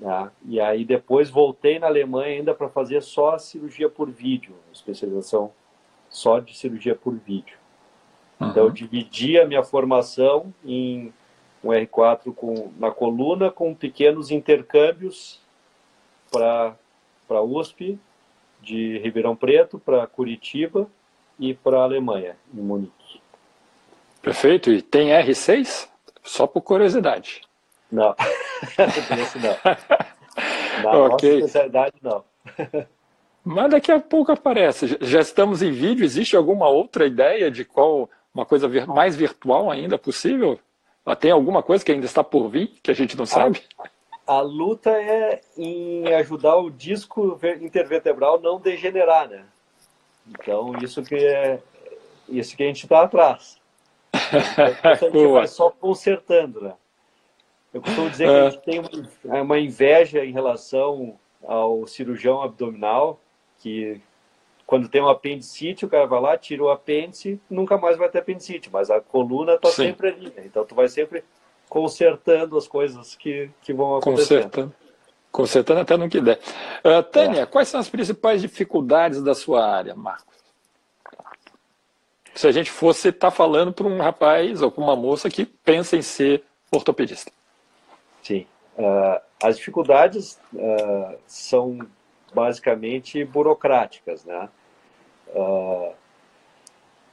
[0.00, 0.30] Né?
[0.44, 5.52] E aí depois voltei na Alemanha ainda para fazer só cirurgia por vídeo, especialização
[6.08, 7.58] só de cirurgia por vídeo.
[8.40, 8.48] Uhum.
[8.48, 11.12] Então, eu dividi a minha formação em
[11.64, 15.40] um R4 com, na coluna, com pequenos intercâmbios
[16.30, 16.76] para
[17.28, 17.98] a USP,
[18.60, 20.88] de Ribeirão Preto, para Curitiba
[21.38, 23.20] e para a Alemanha, em Munique.
[24.22, 24.70] Perfeito.
[24.72, 25.88] E tem R6?
[26.22, 27.42] Só por curiosidade.
[27.90, 28.14] Não,
[29.20, 29.56] esse não.
[30.82, 31.08] Na okay.
[31.08, 32.24] nossa especialidade, não.
[33.44, 34.98] Mas daqui a pouco aparece.
[35.00, 36.04] Já estamos em vídeo.
[36.04, 40.58] Existe alguma outra ideia de qual uma coisa mais virtual ainda possível?
[41.20, 43.62] Tem alguma coisa que ainda está por vir, que a gente não sabe?
[44.26, 49.44] A, a luta é em ajudar o disco intervertebral não degenerar, né?
[50.28, 51.60] Então, isso que é
[52.28, 53.58] isso que a gente está atrás.
[54.26, 56.74] Então, a gente vai só consertando, né?
[57.76, 63.20] Eu costumo dizer que a gente tem uma inveja em relação ao cirurgião abdominal,
[63.58, 64.00] que
[64.66, 68.20] quando tem um apendicite, o cara vai lá, tira o apêndice, nunca mais vai ter
[68.20, 70.32] apendicite, mas a coluna está sempre ali.
[70.34, 70.44] Né?
[70.46, 71.22] Então tu vai sempre
[71.68, 74.44] consertando as coisas que, que vão acontecendo.
[74.44, 74.74] Consertando.
[75.30, 76.40] Consertando até no que der.
[76.82, 77.46] Uh, Tânia, é.
[77.46, 80.34] quais são as principais dificuldades da sua área, Marcos?
[82.34, 85.44] Se a gente fosse estar tá falando para um rapaz ou para uma moça que
[85.44, 87.30] pensa em ser ortopedista.
[88.26, 88.44] Sim.
[88.76, 91.78] Uh, as dificuldades uh, são
[92.34, 94.48] basicamente burocráticas, né?
[95.28, 95.94] Uh,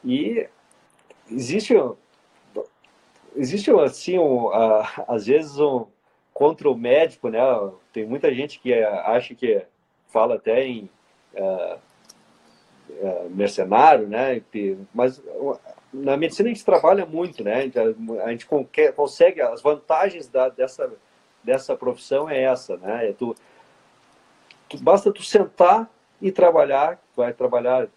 [0.03, 0.49] e
[1.29, 1.75] existe
[3.35, 4.49] existe assim um,
[5.07, 5.85] às vezes um
[6.33, 7.39] contra o médico, né?
[7.93, 9.63] Tem muita gente que acha que
[10.07, 10.89] fala até em
[13.29, 14.41] mercenário, né?
[14.91, 15.21] Mas
[15.93, 17.71] na medicina a gente trabalha muito, né?
[18.23, 18.47] A gente
[18.95, 20.91] consegue as vantagens da, dessa
[21.43, 23.09] dessa profissão é essa, né?
[23.09, 23.35] É tu,
[24.69, 25.89] tu, basta tu sentar
[26.21, 27.87] e trabalhar, vai trabalhar,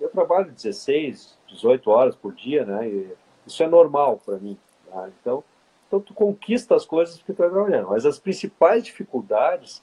[0.00, 2.88] eu trabalho 16, 18 horas por dia, né?
[2.88, 3.12] E
[3.46, 4.58] isso é normal para mim.
[4.90, 5.08] Tá?
[5.20, 5.44] Então,
[5.86, 7.88] então tu conquista as coisas que tu está trabalhando.
[7.88, 9.82] Mas as principais dificuldades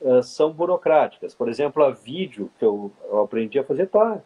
[0.00, 1.34] uh, são burocráticas.
[1.34, 4.20] Por exemplo, a vídeo que eu, eu aprendi a fazer, tá,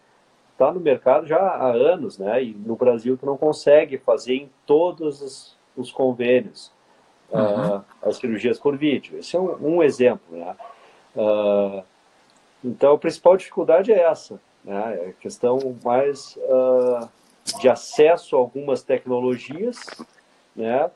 [0.54, 2.42] está no mercado já há anos, né?
[2.42, 6.72] E no Brasil tu não consegue fazer em todos os, os convênios
[7.30, 7.76] uhum.
[7.76, 9.18] uh, as cirurgias por vídeo.
[9.18, 10.56] Esse é um, um exemplo, né?
[11.14, 11.82] Uh,
[12.64, 14.98] então, a principal dificuldade é essa, né?
[15.02, 17.08] É a questão mais uh,
[17.60, 19.80] de acesso a algumas tecnologias,
[20.54, 20.90] né?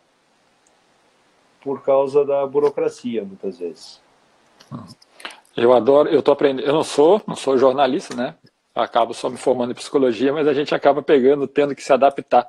[1.61, 4.01] Por causa da burocracia, muitas vezes.
[5.57, 8.37] Eu adoro, eu tô aprendendo, eu não sou, não sou jornalista, né?
[8.83, 12.49] Acabo só me formando em psicologia, mas a gente acaba pegando, tendo que se adaptar.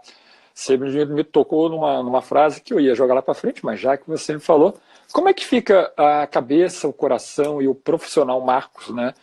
[0.54, 3.98] Você me, tocou numa, numa frase que eu ia jogar lá para frente, mas já
[3.98, 4.78] que você me falou,
[5.12, 9.14] como é que fica a cabeça, o coração e o profissional Marcos, né?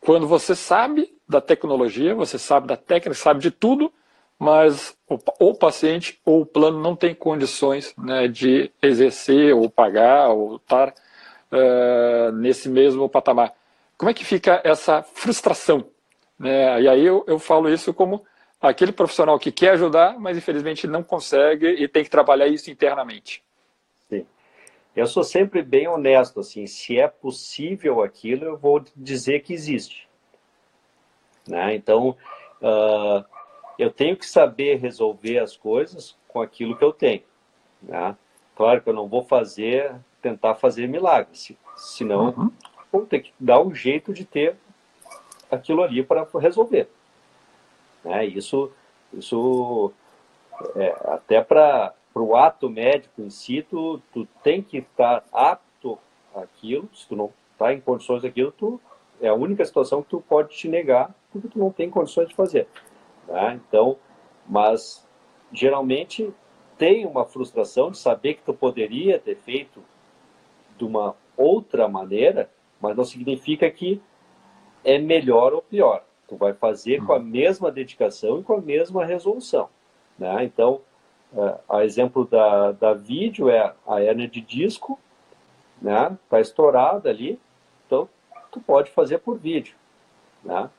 [0.00, 3.92] Quando você sabe da tecnologia, você sabe da técnica, sabe de tudo,
[4.38, 10.28] mas o, o paciente ou o plano não tem condições né, de exercer ou pagar
[10.28, 13.52] ou estar uh, nesse mesmo patamar.
[13.96, 15.86] Como é que fica essa frustração
[16.38, 16.82] né?
[16.82, 18.24] E aí eu, eu falo isso como
[18.60, 23.42] aquele profissional que quer ajudar, mas infelizmente não consegue e tem que trabalhar isso internamente.
[24.08, 24.26] Sim.
[24.96, 30.08] Eu sou sempre bem honesto, assim, se é possível aquilo, eu vou dizer que existe.
[31.46, 31.74] Né?
[31.74, 32.16] Então,
[32.62, 33.24] uh,
[33.78, 37.22] eu tenho que saber resolver as coisas com aquilo que eu tenho.
[37.82, 38.16] Né?
[38.56, 42.52] Claro que eu não vou fazer, tentar fazer milagres, senão uhum.
[42.90, 44.56] vou ter que dar um jeito de ter
[45.54, 46.88] aquilo ali para resolver.
[48.04, 48.26] Né?
[48.26, 48.70] Isso,
[49.12, 49.92] isso
[50.76, 55.98] é, até para o ato médico em si, tu, tu tem que estar apto
[56.34, 58.80] àquilo, se tu não está em condições daquilo, tu,
[59.20, 62.34] é a única situação que tu pode te negar, porque tu não tem condições de
[62.34, 62.66] fazer.
[63.26, 63.60] Né?
[63.68, 63.96] Então,
[64.46, 65.06] mas
[65.52, 66.32] geralmente
[66.76, 69.82] tem uma frustração de saber que tu poderia ter feito
[70.76, 74.02] de uma outra maneira, mas não significa que
[74.84, 76.04] é melhor ou pior.
[76.28, 77.24] Tu vai fazer com a uhum.
[77.24, 79.68] mesma dedicação e com a mesma resolução.
[80.18, 80.44] Né?
[80.44, 80.80] Então,
[81.32, 84.98] uh, a exemplo da, da vídeo é a hernia de disco,
[85.80, 86.16] né?
[86.30, 87.38] Tá estourada ali,
[87.86, 88.08] então
[88.50, 89.76] tu pode fazer por vídeo,
[90.42, 90.70] né?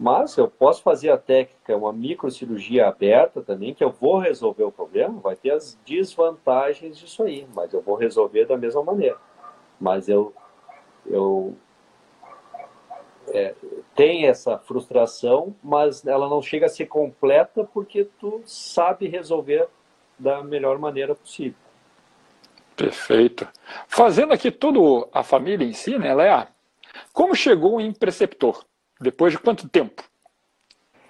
[0.00, 4.72] Mas eu posso fazer a técnica, uma microcirurgia aberta também, que eu vou resolver o
[4.72, 9.16] problema, vai ter as desvantagens disso aí, mas eu vou resolver da mesma maneira.
[9.78, 10.32] Mas eu,
[11.06, 11.54] eu
[13.32, 13.54] é,
[13.94, 19.68] tem essa frustração, mas ela não chega a ser completa porque tu sabe resolver
[20.18, 21.58] da melhor maneira possível.
[22.76, 23.48] Perfeito.
[23.88, 26.48] Fazendo aqui toda a família em si, né, Léa?
[27.12, 28.64] Como chegou em preceptor?
[29.00, 30.02] Depois de quanto tempo?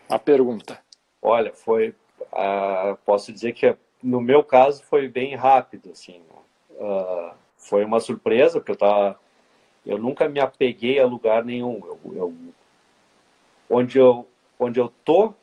[0.09, 0.79] A pergunta.
[1.21, 1.95] Olha, foi.
[2.33, 6.23] Uh, posso dizer que no meu caso foi bem rápido, assim.
[6.71, 9.19] Uh, foi uma surpresa, porque eu estava
[9.85, 11.81] eu nunca me apeguei a lugar nenhum.
[11.85, 12.35] Eu, eu,
[13.69, 14.27] onde eu
[14.59, 15.35] onde eu tô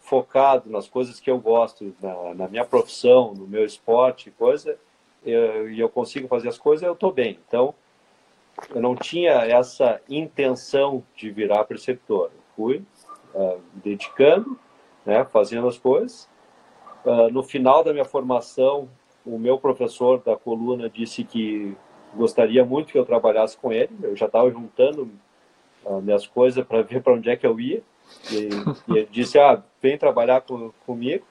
[0.00, 4.78] focado nas coisas que eu gosto, na, na minha profissão, no meu esporte, coisa,
[5.24, 7.38] e eu, eu, consigo fazer as coisas, eu estou bem.
[7.46, 7.74] Então,
[8.70, 12.26] eu não tinha essa intenção de virar preceptor.
[12.26, 12.82] Eu fui
[13.34, 14.58] uh, dedicando,
[15.06, 16.28] né, fazendo as coisas.
[17.04, 18.88] Uh, no final da minha formação,
[19.24, 21.76] o meu professor da coluna disse que
[22.14, 23.90] gostaria muito que eu trabalhasse com ele.
[24.02, 25.10] Eu já estava juntando
[25.84, 27.82] uh, minhas coisas para ver para onde é que eu ia.
[28.30, 28.48] E,
[28.92, 31.24] e, ele disse: Ah, vem trabalhar com, comigo,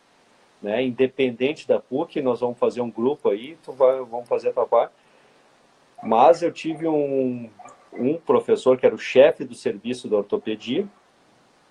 [0.61, 0.83] né?
[0.83, 4.93] Independente da PUC, nós vamos fazer um grupo aí, tu vai, vamos fazer parte.
[6.03, 7.49] Mas eu tive um,
[7.93, 10.87] um professor que era o chefe do serviço da ortopedia,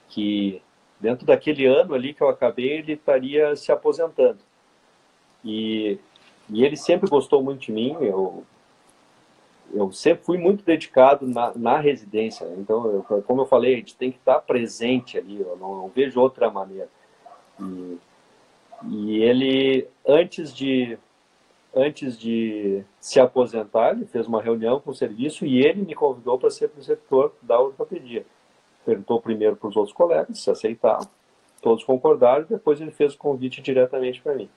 [0.09, 0.63] que
[1.01, 4.39] dentro daquele ano ali que eu acabei, ele estaria se aposentando.
[5.45, 5.99] E,
[6.49, 8.45] e ele sempre gostou muito de mim, eu
[9.73, 12.47] eu sempre fui muito dedicado na, na residência.
[12.57, 15.41] Então, eu, como eu falei, a gente tem que estar presente ali.
[15.41, 16.89] Eu não, não vejo outra maneira.
[17.61, 17.99] E,
[18.89, 20.99] e, ele, antes de
[21.73, 26.37] antes de se aposentar, ele fez uma reunião com o serviço e ele me convidou
[26.37, 28.27] para ser preceptor da ortopedia.
[28.85, 31.09] Perguntou primeiro para os outros colegas se aceitavam.
[31.63, 32.45] Todos concordaram.
[32.49, 34.49] Depois ele fez o convite diretamente para mim.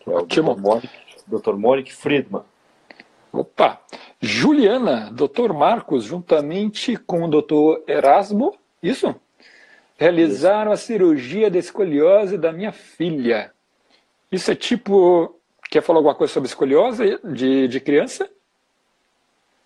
[0.00, 0.42] Que é o Dr.
[0.42, 0.88] Monique,
[1.26, 1.54] Dr.
[1.54, 2.42] Monique Friedman.
[3.34, 3.80] Opa!
[4.20, 5.52] Juliana, Dr.
[5.52, 7.82] Marcos, juntamente com o Dr.
[7.90, 9.12] Erasmo, isso?
[9.98, 13.52] Realizaram a cirurgia de escoliose da minha filha.
[14.30, 15.38] Isso é tipo.
[15.68, 18.30] Quer falar alguma coisa sobre escoliose de, de criança?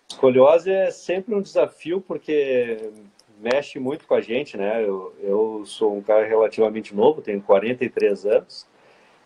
[0.09, 2.91] Escoliose é sempre um desafio porque
[3.39, 4.83] mexe muito com a gente, né?
[4.83, 8.67] Eu, eu sou um cara relativamente novo, tenho 43 anos,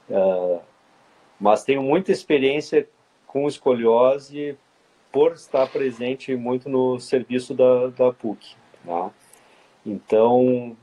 [0.09, 0.59] uh,
[1.39, 2.87] mas tenho muita experiência
[3.33, 4.55] com escoliose
[5.11, 8.55] por estar presente muito no serviço da, da PUC.
[8.85, 9.09] Tá?
[9.83, 10.77] Então,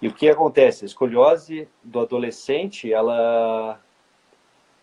[0.00, 0.84] e o que acontece?
[0.84, 3.80] A escoliose do adolescente, ela,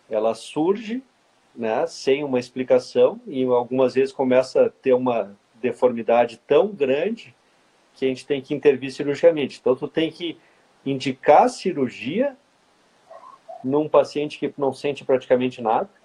[0.08, 1.02] ela surge
[1.54, 7.34] né, sem uma explicação e algumas vezes começa a ter uma deformidade tão grande
[7.92, 9.58] que a gente tem que intervir cirurgicamente.
[9.60, 10.38] Então, tu tem que
[10.86, 12.34] indicar cirurgia
[13.62, 15.99] num paciente que não sente praticamente nada,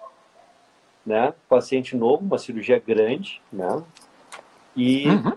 [1.06, 1.32] né?
[1.48, 3.82] Paciente novo, uma cirurgia grande, né?
[4.76, 5.32] E uhum.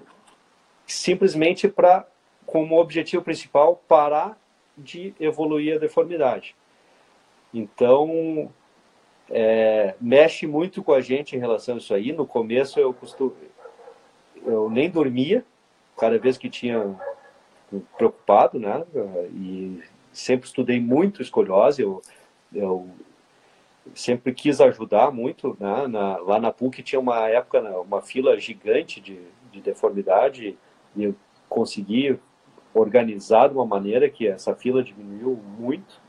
[0.87, 2.05] simplesmente para,
[2.45, 4.37] como objetivo principal, parar
[4.75, 6.55] de evoluir a deformidade.
[7.53, 8.51] Então,
[9.29, 12.11] é, mexe muito com a gente em relação a isso aí.
[12.11, 13.35] No começo eu costumo,
[14.43, 15.45] eu nem dormia,
[15.97, 16.95] cada vez que tinha
[17.97, 18.83] preocupado, né?
[19.33, 21.81] E sempre estudei muito escoliose.
[21.81, 22.01] Eu,
[22.53, 22.89] eu
[23.93, 25.87] sempre quis ajudar muito, né?
[25.87, 29.19] Na, lá na PUC tinha uma época, né, uma fila gigante de,
[29.51, 30.57] de deformidade
[30.95, 31.15] e eu
[31.47, 32.19] consegui
[32.73, 35.99] organizar de uma maneira que essa fila diminuiu muito,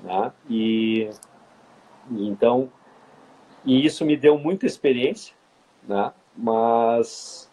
[0.00, 0.32] né?
[0.48, 1.10] E,
[2.10, 2.70] e então
[3.64, 5.34] e isso me deu muita experiência,
[5.86, 6.12] né?
[6.36, 7.50] Mas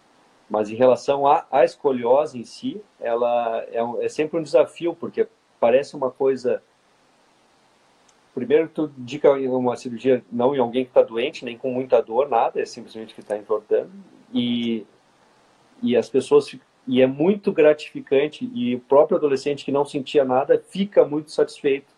[0.49, 5.27] mas em relação à, à escoliose em si, ela é, é sempre um desafio porque
[5.59, 6.63] parece uma coisa
[8.39, 12.29] primeiro tu indica uma cirurgia não em alguém que está doente, nem com muita dor,
[12.29, 13.91] nada, é simplesmente que está entortando.
[14.33, 14.85] E,
[15.83, 16.55] e as pessoas
[16.87, 21.93] e é muito gratificante e o próprio adolescente que não sentia nada fica muito satisfeito,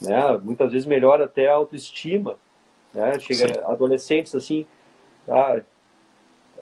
[0.00, 0.36] né?
[0.42, 2.36] Muitas vezes melhora até a autoestima,
[2.92, 3.18] né?
[3.20, 3.60] Chega Sim.
[3.66, 4.66] adolescentes assim,
[5.28, 5.60] ah,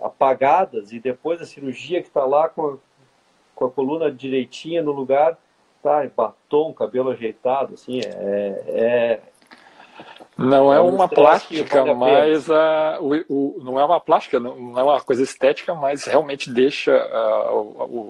[0.03, 2.77] apagadas e depois da cirurgia que está lá com a,
[3.55, 5.38] com a coluna direitinha no lugar,
[5.85, 9.20] tá, em batom, cabelo ajeitado, assim, é, é
[10.37, 14.77] não é, é uma plástica, vale mas a, o, o, não é uma plástica, não
[14.77, 17.51] é uma coisa estética, mas realmente deixa a,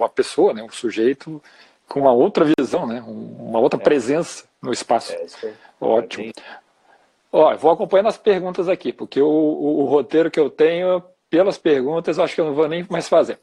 [0.03, 1.43] a, a pessoa, né, o sujeito,
[1.87, 3.83] com uma outra visão, né, uma outra é.
[3.83, 5.13] presença no espaço.
[5.13, 6.33] É, Ótimo.
[7.31, 11.59] Ó, vou acompanhando as perguntas aqui, porque o, o, o roteiro que eu tenho, pelas
[11.59, 13.39] perguntas, acho que eu não vou nem mais fazer.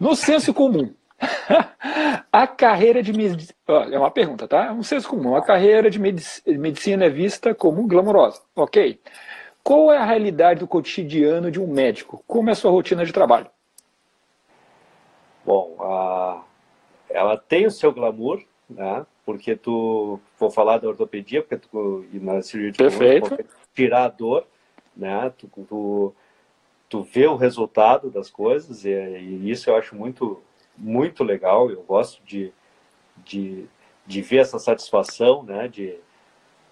[0.00, 0.92] No senso comum,
[2.32, 3.54] a carreira de medicina.
[3.90, 4.66] É uma pergunta, tá?
[4.66, 5.36] É um senso comum.
[5.36, 8.42] A carreira de medicina é vista como glamourosa.
[8.54, 9.00] Ok.
[9.62, 12.22] Qual é a realidade do cotidiano de um médico?
[12.26, 13.50] Como é a sua rotina de trabalho?
[15.44, 16.42] Bom, a...
[17.08, 19.04] ela tem o seu glamour, né?
[19.24, 20.20] Porque tu.
[20.38, 22.04] Vou falar da ortopedia, porque tu.
[22.12, 23.44] E na cirurgia de Perfeito.
[23.74, 24.46] tirar a dor,
[24.96, 25.32] né?
[25.36, 26.14] Tu, tu,
[26.88, 30.40] tu vê o resultado das coisas, e, e isso eu acho muito
[30.76, 31.70] muito legal.
[31.70, 32.52] Eu gosto de,
[33.18, 33.66] de,
[34.06, 35.68] de ver essa satisfação, né?
[35.68, 35.98] De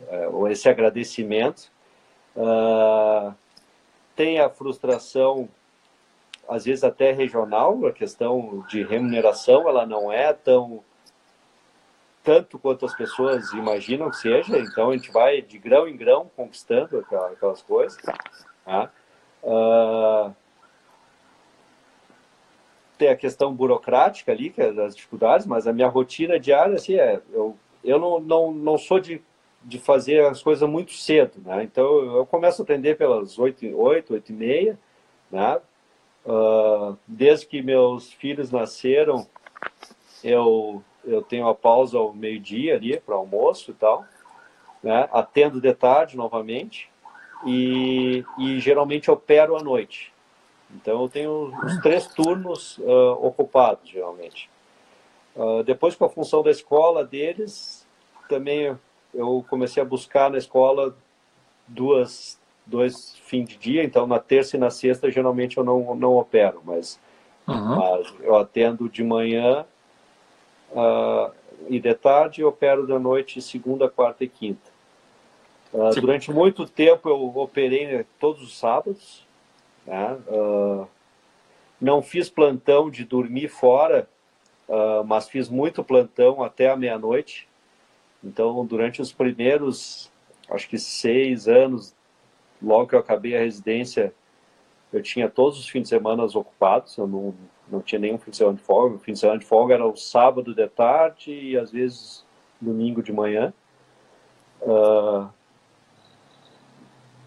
[0.09, 1.71] uh, esse agradecimento.
[2.37, 3.35] Uh,
[4.17, 5.49] tem a frustração,
[6.49, 10.83] às vezes até regional, a questão de remuneração, ela não é tão
[12.23, 14.59] tanto quanto as pessoas imaginam que seja.
[14.59, 18.01] Então a gente vai de grão em grão conquistando aquelas coisas.
[18.64, 18.90] Tá?
[19.43, 20.35] Uh,
[23.09, 27.21] a questão burocrática ali, que é das dificuldades, mas a minha rotina diária, assim, é,
[27.33, 29.21] eu, eu não, não, não sou de,
[29.62, 31.62] de fazer as coisas muito cedo, né?
[31.62, 34.79] Então, eu começo a atender pelas 8, 8, 8 e meia,
[35.31, 35.61] né?
[36.25, 39.27] Uh, desde que meus filhos nasceram,
[40.23, 44.05] eu, eu tenho a pausa ao meio-dia ali para almoço e tal,
[44.83, 45.09] né?
[45.12, 46.90] Atendo de tarde novamente
[47.45, 50.13] e, e geralmente opero à noite.
[50.74, 54.50] Então eu tenho os três turnos uh, ocupados, geralmente.
[55.37, 57.87] Uh, depois, com a função da escola deles,
[58.28, 58.76] também
[59.12, 60.96] eu comecei a buscar na escola
[61.66, 63.84] duas, dois fins de dia.
[63.84, 67.00] Então, na terça e na sexta, geralmente eu não, não opero, mas,
[67.46, 67.76] uhum.
[67.76, 69.64] mas eu atendo de manhã
[70.72, 71.32] uh,
[71.68, 74.72] e de tarde e opero da noite, segunda, quarta e quinta.
[76.00, 79.23] durante muito tempo eu operei todos os sábados,
[79.87, 80.18] né?
[80.29, 80.87] Uh,
[81.81, 84.09] não fiz plantão de dormir fora,
[84.68, 87.48] uh, mas fiz muito plantão até a meia-noite.
[88.23, 90.11] Então, durante os primeiros,
[90.48, 91.94] acho que seis anos,
[92.63, 94.15] logo que eu acabei a residência,
[94.92, 97.35] eu tinha todos os fins de semana ocupados, eu não,
[97.69, 98.96] não tinha nenhum fim de semana de folga.
[98.96, 102.25] O fim de semana de folga era o sábado de tarde e às vezes
[102.61, 103.52] domingo de manhã.
[104.63, 105.29] Uh,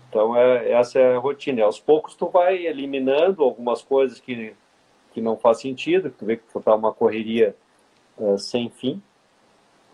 [0.10, 1.60] então, é, essa é a rotina.
[1.60, 4.54] E aos poucos, tu vai eliminando algumas coisas que,
[5.14, 7.56] que não faz sentido, que tu vê que tu tá uma correria
[8.18, 9.02] uh, sem fim,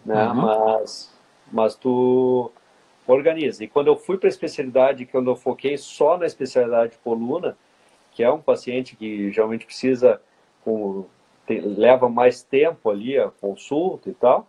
[0.06, 0.28] né?
[0.28, 0.36] Uhum.
[0.36, 1.14] Mas,
[1.52, 2.52] mas tu
[3.08, 3.64] organiza.
[3.64, 7.58] E quando eu fui para a especialidade, quando eu foquei só na especialidade de coluna,
[8.12, 10.22] que é um paciente que geralmente precisa
[10.64, 11.06] com
[11.50, 14.48] leva mais tempo ali a consulta e tal.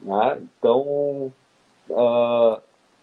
[0.00, 0.40] Né?
[0.58, 1.32] Então,
[1.90, 2.62] uh,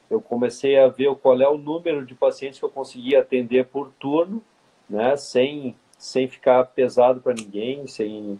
[0.10, 3.92] eu comecei a ver qual é o número de pacientes que eu conseguia atender por
[4.00, 4.42] turno,
[4.90, 5.16] né?
[5.16, 8.40] sem, sem ficar pesado para ninguém, sem,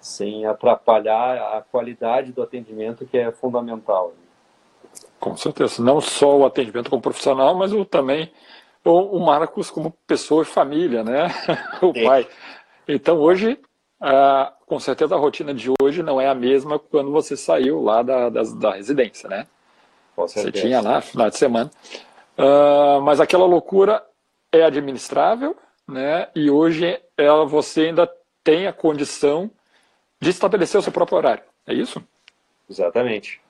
[0.00, 4.12] sem atrapalhar a qualidade do atendimento, que é fundamental.
[5.18, 8.32] Com certeza, não só o atendimento como profissional, mas o, também
[8.84, 11.28] o, o Marcos como pessoa e família, né?
[11.82, 12.04] o Sim.
[12.04, 12.26] pai.
[12.88, 13.58] Então hoje,
[14.00, 18.02] ah, com certeza a rotina de hoje não é a mesma quando você saiu lá
[18.02, 19.46] da, da, da residência, né?
[20.28, 21.70] Você tinha lá, final de semana.
[22.38, 24.04] Uh, mas aquela loucura
[24.52, 25.56] é administrável,
[25.86, 26.28] né?
[26.34, 28.10] E hoje ela, você ainda
[28.42, 29.50] tem a condição
[30.20, 31.44] de estabelecer o seu próprio horário.
[31.66, 32.02] É isso?
[32.68, 33.40] Exatamente.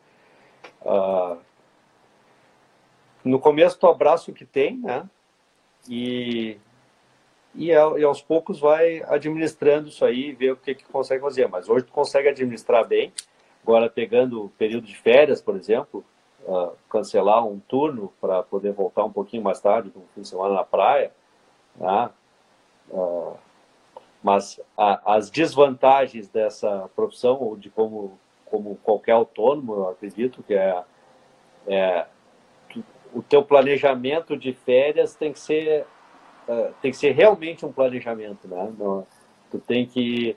[0.83, 1.39] Uh,
[3.25, 5.09] no começo tu abraça o que tem, né?
[5.89, 6.59] E,
[7.55, 11.49] e, e, aos poucos vai administrando isso aí e ver o que, que consegue fazer.
[11.49, 13.13] Mas hoje tu consegue administrar bem.
[13.63, 16.05] Agora pegando o período de férias, por exemplo,
[16.51, 20.55] uh, cancelar um turno para poder voltar um pouquinho mais tarde, um fim de semana
[20.55, 21.13] na praia,
[21.77, 22.11] né?
[22.91, 23.37] Uh,
[24.23, 30.55] mas a, as desvantagens dessa profissão, ou de como, como qualquer autônomo, eu acredito que
[30.55, 30.83] é,
[31.69, 32.07] é
[33.15, 35.87] o teu planejamento de férias tem que ser
[36.49, 38.73] uh, tem que ser realmente um planejamento, né?
[38.77, 39.07] Não,
[39.51, 40.37] tu tem que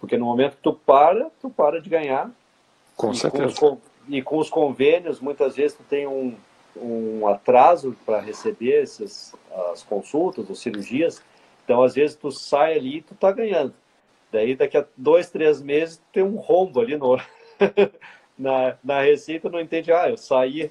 [0.00, 2.28] porque no momento que tu para, tu para de ganhar.
[2.96, 3.58] Com certeza.
[3.58, 3.78] Com
[4.08, 6.34] e com os convênios, muitas vezes tu tem um,
[6.76, 9.34] um atraso para receber essas
[9.70, 11.22] as consultas ou cirurgias.
[11.64, 13.74] Então, às vezes, tu sai ali e tu tá ganhando.
[14.30, 17.20] Daí, daqui a dois, três meses, tu tem um rombo ali no,
[18.38, 20.70] na, na receita, não entende, ah, eu saí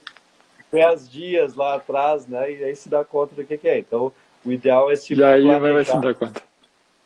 [0.71, 2.51] dez dias lá atrás, né?
[2.51, 3.79] E aí se dá conta do que, que é.
[3.79, 4.11] Então,
[4.43, 6.41] o ideal é se e aí vai se dar conta.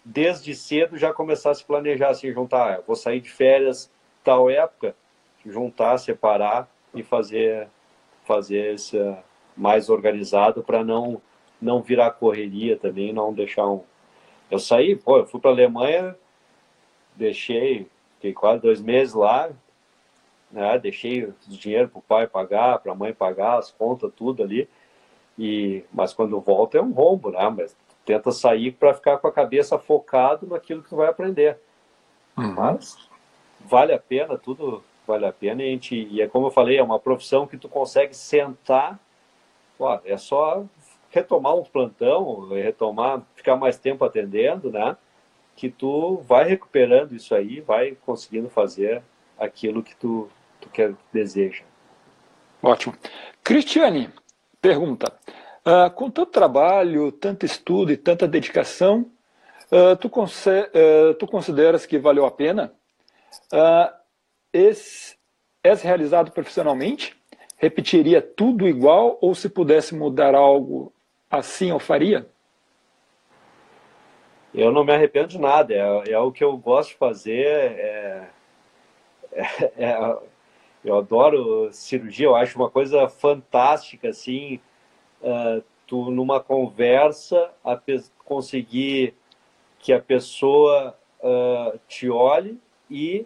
[0.03, 3.91] Desde cedo já começar a se planejar, assim, juntar, ah, vou sair de férias
[4.23, 4.95] tal época,
[5.45, 7.67] juntar, separar e fazer
[8.25, 8.97] fazer esse
[9.55, 11.21] mais organizado para não
[11.61, 13.83] não virar correria também, não deixar um.
[14.51, 16.15] Eu saí, pô, eu fui para Alemanha,
[17.15, 19.49] deixei, fiquei quase dois meses lá,
[20.51, 20.77] né?
[20.77, 24.69] Deixei dinheiro para o pai pagar, para a mãe pagar, as contas, tudo ali.
[25.39, 27.49] E mas quando volta é um rombo, né?
[27.49, 27.75] Mas
[28.05, 31.57] tenta sair para ficar com a cabeça focado naquilo que tu vai aprender.
[32.37, 32.53] Uhum.
[32.53, 33.09] Mas
[33.61, 35.63] vale a pena, tudo vale a pena.
[35.63, 38.99] E, a gente, e é como eu falei, é uma profissão que tu consegue sentar,
[39.79, 40.63] ó, é só
[41.09, 44.97] retomar um plantão, retomar, ficar mais tempo atendendo, né?
[45.55, 49.01] Que tu vai recuperando isso aí, vai conseguindo fazer
[49.39, 50.27] aquilo que tu,
[50.59, 51.63] tu quer, deseja.
[52.61, 52.95] Ótimo.
[53.43, 54.09] Cristiane
[54.61, 55.13] pergunta:
[55.65, 59.05] uh, com tanto trabalho, tanto estudo e tanta dedicação,
[59.71, 62.73] uh, tu, uh, tu, consideras que valeu a pena?
[64.55, 65.15] Esse,
[65.83, 67.15] realizado profissionalmente?
[67.57, 70.93] Repetiria tudo igual ou se pudesse mudar algo
[71.29, 72.27] assim eu faria?
[74.53, 77.45] Eu não me arrependo de nada, é, é o que eu gosto de fazer.
[77.45, 78.29] É,
[79.33, 79.43] é,
[79.77, 80.17] é,
[80.83, 84.61] eu adoro cirurgia, eu acho uma coisa fantástica, assim,
[85.21, 87.77] uh, tu numa conversa a
[88.23, 89.13] conseguir
[89.79, 93.25] que a pessoa uh, te olhe e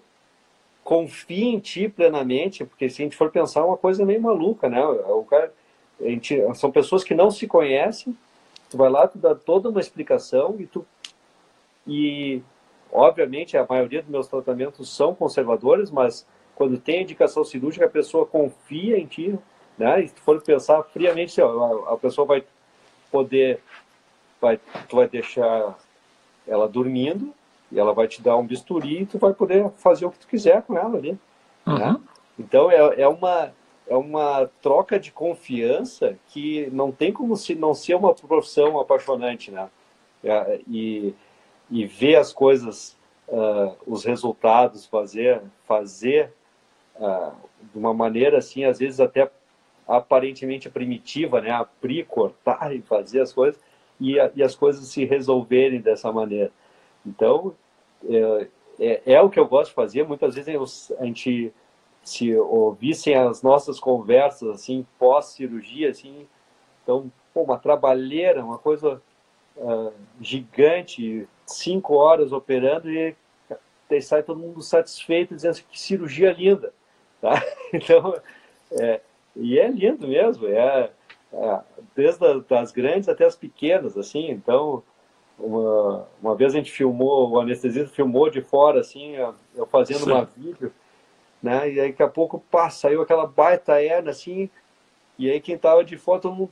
[0.89, 4.67] confie em ti plenamente, porque se a gente for pensar, é uma coisa meio maluca,
[4.67, 4.83] né?
[4.83, 5.53] O cara,
[6.01, 8.17] gente, são pessoas que não se conhecem,
[8.71, 10.83] tu vai lá, tu dá toda uma explicação e tu...
[11.85, 12.41] E,
[12.91, 16.25] obviamente, a maioria dos meus tratamentos são conservadores, mas
[16.55, 19.37] quando tem indicação cirúrgica, a pessoa confia em ti,
[19.77, 20.03] né?
[20.03, 22.43] E se tu for pensar friamente, a, a pessoa vai
[23.11, 23.59] poder...
[24.41, 25.77] Vai, tu vai deixar
[26.47, 27.31] ela dormindo,
[27.71, 30.27] e ela vai te dar um bisturi e tu vai poder fazer o que tu
[30.27, 31.11] quiser com ela ali.
[31.11, 31.17] Né?
[31.67, 31.77] Uhum.
[31.77, 31.99] Né?
[32.37, 33.53] Então é, é, uma,
[33.87, 39.51] é uma troca de confiança que não tem como se não ser uma profissão apaixonante,
[39.51, 39.69] né?
[40.23, 41.13] É, e,
[41.69, 42.97] e ver as coisas,
[43.27, 46.33] uh, os resultados, fazer, fazer
[46.95, 47.31] uh,
[47.71, 49.29] de uma maneira assim, às vezes até
[49.87, 51.51] aparentemente primitiva, né?
[51.51, 53.61] Abrir, cortar e fazer as coisas
[53.99, 56.51] e, e as coisas se resolverem dessa maneira.
[57.05, 57.55] Então,
[58.07, 58.47] é,
[58.79, 60.03] é, é, o que eu gosto de fazer.
[60.03, 61.53] Muitas vezes eu, a gente,
[62.03, 66.27] se ouvissem as nossas conversas, assim, pós-cirurgia, assim,
[66.83, 69.01] então, pô, uma trabalheira, uma coisa
[69.57, 73.15] uh, gigante, cinco horas operando e
[74.01, 76.73] sai todo mundo satisfeito, dizendo assim, que cirurgia linda,
[77.21, 77.43] tá?
[77.73, 78.19] Então,
[78.71, 79.01] é,
[79.35, 80.91] e é lindo mesmo, é,
[81.33, 81.59] é
[81.95, 84.83] desde as grandes até as pequenas, assim, então
[85.39, 89.15] uma, uma vez a gente filmou, o anestesista filmou de fora, assim,
[89.55, 90.11] eu fazendo Sim.
[90.11, 90.71] uma vídeo,
[91.41, 91.71] né?
[91.71, 94.49] E aí daqui a pouco, pá, saiu aquela baita hernia, assim,
[95.17, 96.51] e aí quem tava de fora, todo mundo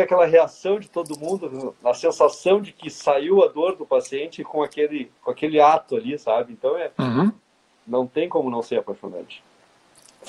[0.00, 4.62] aquela reação de todo mundo, a sensação de que saiu a dor do paciente com
[4.62, 6.52] aquele, com aquele ato ali, sabe?
[6.52, 7.32] Então é, uhum.
[7.86, 9.42] não tem como não ser apaixonante.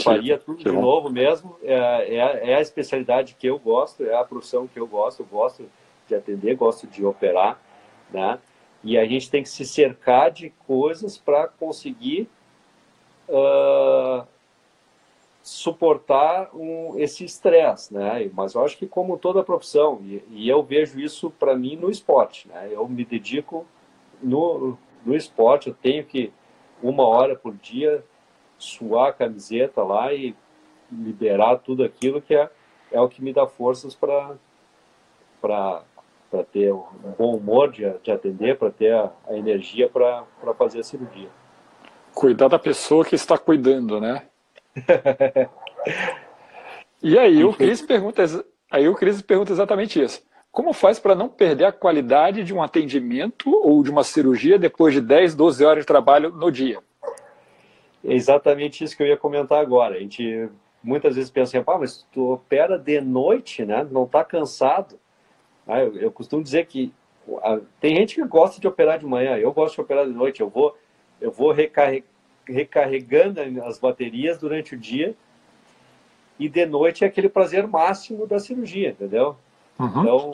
[0.04, 4.24] Faria tudo de novo mesmo, é, é, é a especialidade que eu gosto, é a
[4.24, 5.70] profissão que eu gosto, eu gosto
[6.08, 7.60] de atender, gosto de operar,
[8.12, 8.40] né?
[8.84, 12.30] E a gente tem que se cercar de coisas para conseguir
[13.28, 14.26] uh,
[15.42, 18.30] suportar um, esse estresse, né?
[18.34, 21.90] Mas eu acho que como toda profissão, e, e eu vejo isso para mim no
[21.90, 22.70] esporte, né?
[22.72, 23.66] Eu me dedico
[24.22, 26.32] no, no esporte, eu tenho que
[26.82, 28.04] uma hora por dia
[28.58, 30.36] suar a camiseta lá e
[30.92, 32.50] liberar tudo aquilo que é,
[32.92, 34.38] é o que me dá forças para
[36.30, 40.26] para ter um bom humor de, de atender, para ter a, a energia para
[40.58, 41.30] fazer a cirurgia.
[42.14, 44.24] Cuidar da pessoa que está cuidando, né?
[47.02, 48.24] e aí o Cris pergunta,
[48.70, 50.22] aí o Cris pergunta exatamente isso.
[50.52, 54.94] Como faz para não perder a qualidade de um atendimento ou de uma cirurgia depois
[54.94, 56.80] de 10, 12 horas de trabalho no dia?
[58.04, 59.96] É exatamente isso que eu ia comentar agora.
[59.96, 60.50] A gente
[60.84, 63.88] muitas vezes pensa assim, ah, mas tu opera de noite, né?
[63.92, 65.00] Não está cansado.
[65.70, 66.92] Ah, eu, eu, costumo dizer que
[67.44, 70.42] a, tem gente que gosta de operar de manhã, eu gosto de operar de noite.
[70.42, 70.76] Eu vou,
[71.22, 72.04] eu vou recarre,
[72.44, 75.16] recarregando as baterias durante o dia
[76.40, 79.36] e de noite é aquele prazer máximo da cirurgia, entendeu?
[79.78, 79.88] Uhum.
[79.88, 80.32] Então,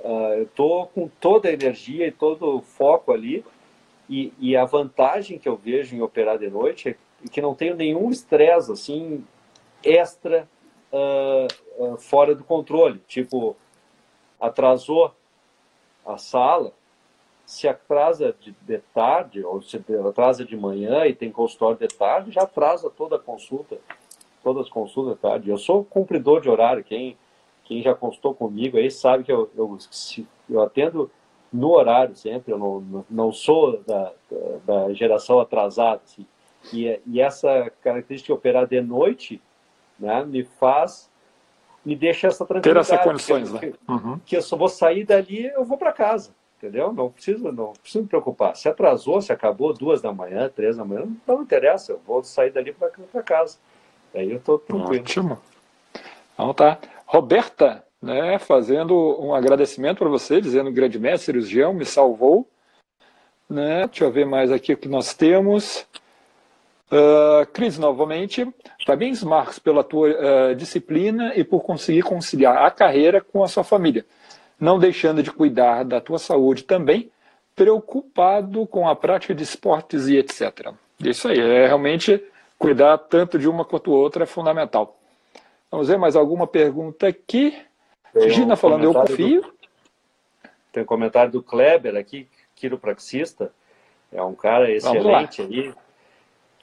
[0.00, 3.42] uh, eu tô com toda a energia e todo o foco ali
[4.10, 7.74] e, e, a vantagem que eu vejo em operar de noite é que não tenho
[7.74, 9.24] nenhum estresse assim
[9.82, 10.46] extra
[10.92, 13.56] uh, uh, fora do controle, tipo
[14.40, 15.14] atrasou
[16.04, 16.72] a sala,
[17.44, 22.32] se atrasa de, de, tarde, ou se atrasa de manhã e tem consultório de tarde,
[22.32, 23.78] já atrasa toda a consulta,
[24.42, 25.50] todas as consultas de tarde.
[25.50, 27.16] Eu sou cumpridor de horário, quem,
[27.64, 29.78] quem já consultou comigo aí sabe que eu, eu,
[30.50, 31.10] eu atendo
[31.52, 36.00] no horário sempre, eu não, não sou da, da, da geração atrasada.
[36.04, 36.26] Assim.
[36.72, 39.40] E, e essa característica de operar de noite
[39.98, 41.10] né, me faz
[41.86, 42.88] me deixa essa tranquilidade.
[42.88, 43.72] Ter essas condições, que, né?
[43.88, 44.18] Uhum.
[44.26, 46.92] Que eu só vou sair dali, eu vou para casa, entendeu?
[46.92, 48.56] Não preciso, não preciso me preocupar.
[48.56, 51.92] Se atrasou, se acabou duas da manhã, três da manhã, não interessa.
[51.92, 53.58] Eu vou sair dali para casa.
[54.12, 55.02] Aí eu estou tranquilo.
[55.02, 55.38] Ótimo.
[56.34, 56.78] Então tá.
[57.06, 62.48] Roberta, né, fazendo um agradecimento para você, dizendo grande mestre, cirurgião, me salvou.
[63.48, 63.86] Né?
[63.86, 65.86] Deixa eu ver mais aqui o que nós temos.
[66.90, 68.46] Uh, Cris, novamente,
[68.86, 73.64] parabéns, Marcos, pela tua uh, disciplina e por conseguir conciliar a carreira com a sua
[73.64, 74.06] família,
[74.58, 77.10] não deixando de cuidar da tua saúde também,
[77.56, 80.72] preocupado com a prática de esportes e etc.
[81.00, 82.22] Isso aí, é realmente
[82.56, 84.96] cuidar tanto de uma quanto outra é fundamental.
[85.70, 87.60] Vamos ver mais alguma pergunta aqui.
[88.12, 89.42] Tem Gina um falando, eu confio.
[89.42, 89.52] Do,
[90.70, 93.50] tem um comentário do Kleber aqui, quiropraxista.
[94.12, 95.74] É um cara excelente aí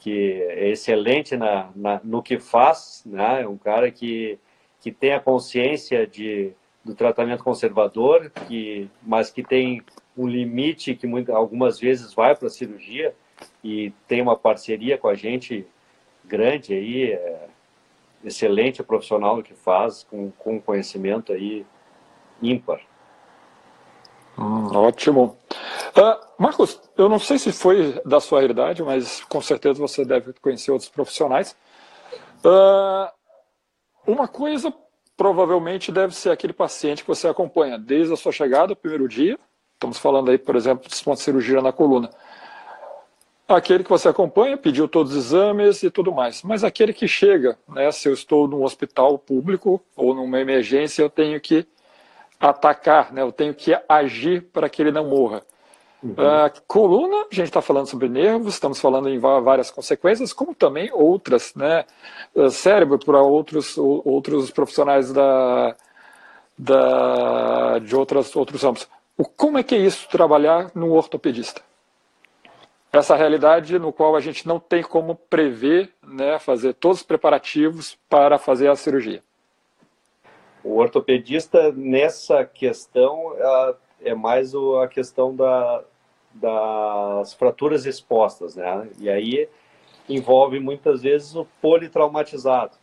[0.04, 3.44] que é excelente na, na, no que faz, né?
[3.44, 4.38] É um cara que,
[4.82, 6.52] que tem a consciência de,
[6.84, 9.82] do tratamento conservador, que, mas que tem
[10.18, 13.16] um limite que muitas, algumas vezes vai para a cirurgia
[13.64, 15.66] e tem uma parceria com a gente
[16.26, 17.48] grande aí, é,
[18.26, 21.66] excelente profissional no que faz, com, com conhecimento aí
[22.42, 22.82] ímpar.
[24.38, 25.38] Hum, ótimo.
[25.96, 30.34] Uh, Marcos, eu não sei se foi da sua realidade, mas com certeza você deve
[30.42, 31.56] conhecer outros profissionais.
[32.44, 33.12] Uh,
[34.08, 34.74] uma coisa
[35.16, 39.38] provavelmente deve ser aquele paciente que você acompanha desde a sua chegada, primeiro dia.
[39.76, 42.10] Estamos falando aí, por exemplo, de uma cirurgia na coluna.
[43.48, 46.42] Aquele que você acompanha, pediu todos os exames e tudo mais.
[46.42, 51.10] Mas aquele que chega, né, se eu estou num hospital público ou numa emergência, eu
[51.10, 51.68] tenho que
[52.40, 55.44] atacar, né, eu tenho que agir para que ele não morra.
[56.04, 56.12] Uhum.
[56.12, 60.92] Uh, coluna, a gente está falando sobre nervos, estamos falando em várias consequências, como também
[60.92, 61.86] outras, né?
[62.36, 65.74] Uh, cérebro para outros, outros profissionais da,
[66.58, 68.86] da, de outras, outros ramos.
[69.18, 71.62] O, como é que é isso, trabalhar no ortopedista?
[72.92, 77.98] Essa realidade no qual a gente não tem como prever, né, fazer todos os preparativos
[78.10, 79.24] para fazer a cirurgia.
[80.64, 83.34] O ortopedista, nessa questão,
[84.04, 85.84] é mais a questão da,
[86.34, 88.90] das fraturas expostas, né?
[89.00, 89.48] E aí
[90.10, 92.78] envolve muitas vezes o politraumatizado.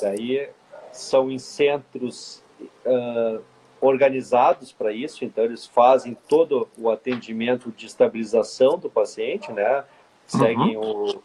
[0.00, 0.48] Daí
[0.92, 2.42] são em centros
[2.84, 3.42] uh,
[3.80, 9.84] organizados para isso, então eles fazem todo o atendimento de estabilização do paciente, né?
[10.26, 11.22] Seguem uhum.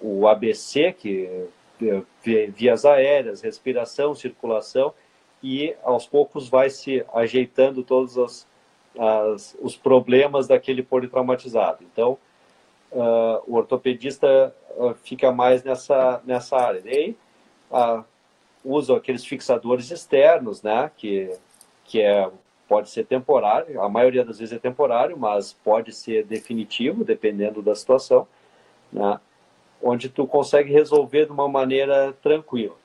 [0.00, 1.48] o, o ABC, que
[1.80, 4.92] é vias aéreas, respiração, circulação,
[5.42, 8.46] e aos poucos vai se ajeitando todos os,
[8.98, 11.78] as, os problemas daquele politraumatizado.
[11.82, 12.18] Então,
[12.90, 16.82] uh, o ortopedista uh, fica mais nessa, nessa área.
[16.84, 17.16] E aí,
[17.70, 18.04] uh,
[18.64, 21.30] usa aqueles fixadores externos, né, que,
[21.84, 22.30] que é,
[22.68, 27.74] pode ser temporário, a maioria das vezes é temporário, mas pode ser definitivo, dependendo da
[27.74, 28.26] situação,
[28.92, 29.18] né,
[29.82, 32.76] onde tu consegue resolver de uma maneira tranquila.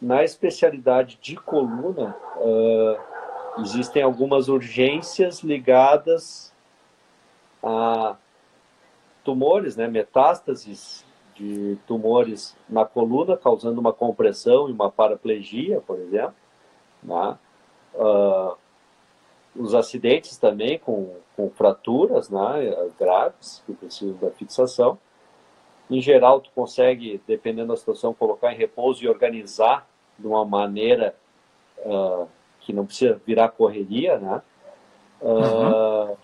[0.00, 3.09] Na especialidade de coluna, uh,
[3.58, 6.54] existem algumas urgências ligadas
[7.62, 8.16] a
[9.24, 16.34] tumores, né, metástases de tumores na coluna, causando uma compressão e uma paraplegia, por exemplo.
[17.02, 17.38] Né?
[17.94, 18.56] Uh,
[19.56, 22.40] os acidentes também com, com fraturas né,
[22.98, 24.98] graves, que precisam da fixação.
[25.90, 29.88] Em geral, tu consegue, dependendo da situação, colocar em repouso e organizar
[30.18, 31.16] de uma maneira
[31.78, 32.28] uh,
[32.70, 34.40] que não precisa virar correria, né?
[35.20, 36.16] Uh, uhum.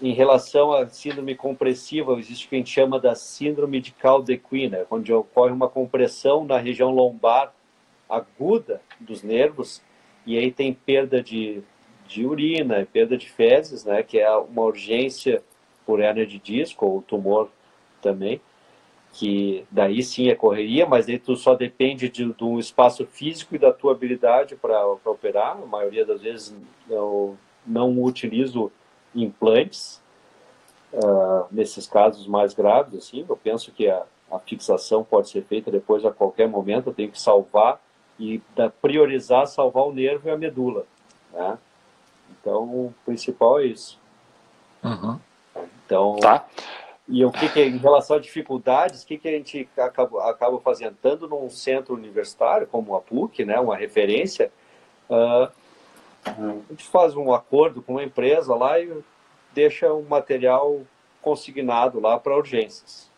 [0.00, 4.86] Em relação à síndrome compressiva, existe o que a gente chama da síndrome de Caldequina,
[4.90, 7.52] onde ocorre uma compressão na região lombar
[8.08, 9.82] aguda dos nervos,
[10.26, 11.62] e aí tem perda de,
[12.06, 15.42] de urina, perda de fezes, né, que é uma urgência
[15.86, 17.48] por hérnia de disco ou tumor
[18.00, 18.40] também,
[19.14, 23.54] que daí sim é correria, mas aí tu só depende de, de um espaço físico
[23.54, 25.52] e da tua habilidade para operar.
[25.52, 26.54] A maioria das vezes
[26.90, 28.72] eu não utilizo
[29.14, 30.02] implantes
[30.92, 33.24] uh, nesses casos mais graves, assim.
[33.28, 34.02] Eu penso que a,
[34.32, 36.88] a fixação pode ser feita depois a qualquer momento.
[36.88, 37.80] Eu tenho que salvar
[38.18, 40.84] e da, priorizar salvar o nervo e a medula,
[41.32, 41.56] né?
[42.40, 43.96] Então o principal é isso.
[44.82, 45.20] Uhum.
[45.86, 46.44] Então tá.
[47.06, 50.58] E o que, que em relação a dificuldades, o que, que a gente acaba, acaba
[50.60, 50.96] fazendo?
[51.02, 54.50] Tanto num centro universitário, como a PUC, né, uma referência,
[55.10, 55.52] uh,
[56.26, 58.90] a gente faz um acordo com uma empresa lá e
[59.52, 60.80] deixa um material
[61.20, 63.10] consignado lá para urgências.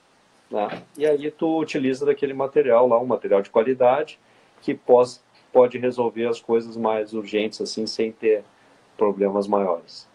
[0.51, 0.83] Né?
[0.97, 4.19] E aí tu utiliza daquele material lá, um material de qualidade,
[4.61, 5.23] que pós,
[5.53, 8.45] pode resolver as coisas mais urgentes, assim, sem ter
[8.97, 10.09] problemas maiores.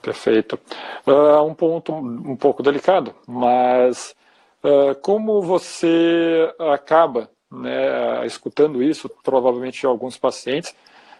[0.00, 0.58] Perfeito.
[1.06, 4.14] Uh, um ponto um pouco delicado, mas
[4.62, 10.74] uh, como você acaba né, escutando isso, provavelmente de alguns pacientes,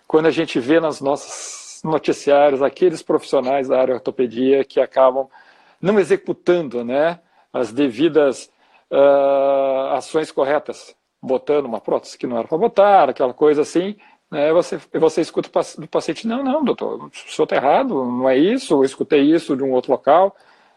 [0.06, 5.28] quando a gente vê nas nossas noticiários aqueles profissionais da área ortopedia que acabam
[5.80, 7.20] não executando né,
[7.52, 8.50] as devidas
[8.90, 13.96] uh, ações corretas, botando uma prótese que não era para botar, aquela coisa assim,
[14.30, 15.48] né, você, você escuta
[15.78, 19.56] do paciente, não, não, doutor, o senhor está errado, não é isso, eu escutei isso
[19.56, 20.36] de um outro local.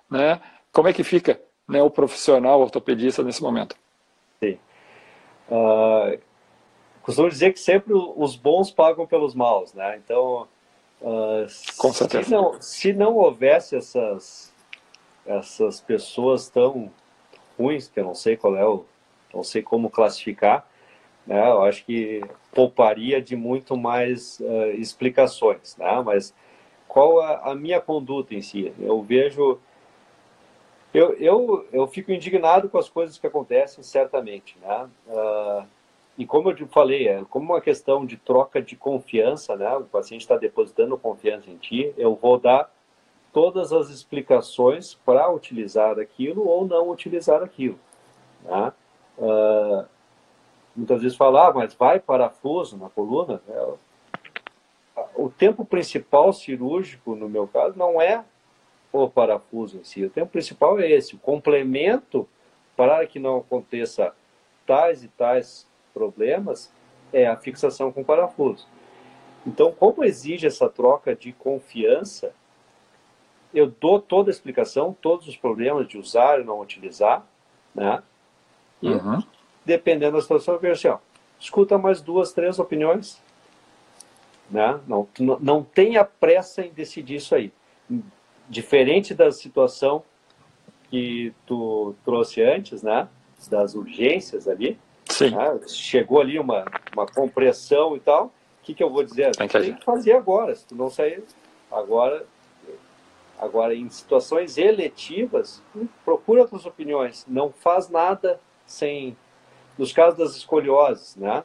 [0.10, 0.40] Né?
[0.72, 3.76] Como é que fica né, o profissional ortopedista nesse momento?
[4.40, 4.58] Sim.
[5.50, 6.18] Uh,
[7.02, 10.00] costumo dizer que sempre os bons pagam pelos maus, né?
[10.04, 10.48] Então,
[11.02, 11.46] uh,
[11.78, 12.24] Com certeza.
[12.24, 14.54] Se não, se não houvesse essas,
[15.26, 16.90] essas pessoas tão
[17.60, 18.86] ruins, que eu não sei qual é o,
[19.34, 20.66] não sei como classificar,
[21.26, 21.50] né?
[21.50, 26.02] Eu acho que pouparia de muito mais uh, explicações, né?
[26.04, 26.34] Mas
[26.88, 28.74] qual a, a, minha conduta em si?
[28.80, 29.60] Eu vejo,
[30.94, 34.90] eu, eu, eu fico indignado com as coisas que acontecem, certamente, né?
[35.08, 35.66] Uh,
[36.18, 39.74] e como eu falei, é como uma questão de troca de confiança, né?
[39.78, 42.70] O paciente está depositando confiança em ti, eu vou dar
[43.32, 47.80] todas as explicações para utilizar aquilo ou não utilizar aquilo,
[48.44, 48.74] né?
[49.18, 49.86] Uh,
[50.76, 53.42] muitas vezes falar, ah, mas vai parafuso na coluna.
[53.48, 53.74] É,
[55.16, 58.24] o tempo principal cirúrgico, no meu caso, não é
[58.92, 60.04] o parafuso em si.
[60.04, 61.16] O tempo principal é esse.
[61.16, 62.28] O complemento
[62.76, 64.14] para que não aconteça
[64.66, 66.72] tais e tais problemas
[67.12, 68.68] é a fixação com parafuso.
[69.46, 72.34] Então, como exige essa troca de confiança,
[73.54, 77.26] eu dou toda a explicação, todos os problemas de usar e não utilizar,
[77.76, 78.02] né?
[78.82, 79.22] E uhum
[79.66, 80.98] dependendo da situação, eu vejo assim, ó,
[81.40, 83.22] escuta mais duas, três opiniões,
[84.50, 84.80] né?
[84.88, 85.08] Não,
[85.40, 87.52] não tenha pressa em decidir isso aí.
[88.50, 90.04] Diferente da situação
[90.90, 93.08] que tu trouxe antes, né?
[93.50, 94.78] Das urgências ali.
[95.08, 95.32] Sim.
[95.32, 95.60] Né?
[95.68, 98.26] Chegou ali uma, uma compressão e tal.
[98.26, 99.36] O que, que eu vou dizer?
[99.36, 100.54] Tem que, tem que fazer agora.
[100.54, 101.24] Se tu não sair
[101.72, 102.26] agora,
[103.40, 105.64] agora em situações eletivas,
[106.04, 107.26] procura outras opiniões.
[107.28, 109.16] Não faz nada sem
[109.78, 111.44] nos casos das escolioses, né?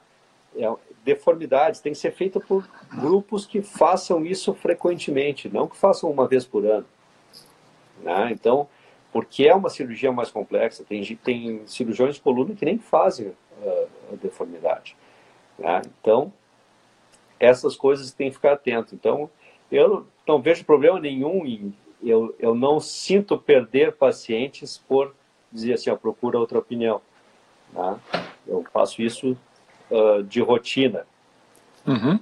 [0.57, 0.73] É,
[1.05, 1.81] deformidades.
[1.81, 6.45] Tem que ser feita por grupos que façam isso frequentemente, não que façam uma vez
[6.45, 6.87] por ano.
[8.03, 8.31] Né?
[8.33, 8.69] Então,
[9.13, 13.89] porque é uma cirurgia mais complexa, tem, tem cirurgiões de coluna que nem fazem uh,
[14.13, 14.97] a deformidade.
[15.59, 15.83] Né?
[16.01, 16.33] Então,
[17.39, 18.95] essas coisas tem que ficar atento.
[18.95, 19.31] Então,
[19.71, 25.15] eu não vejo problema nenhum em eu, eu não sinto perder pacientes por
[25.51, 27.01] dizer assim, ó, procura outra opinião.
[27.73, 27.97] Né?
[28.47, 29.37] Eu faço isso
[29.91, 31.07] uh, de rotina.
[31.87, 32.19] Uhum.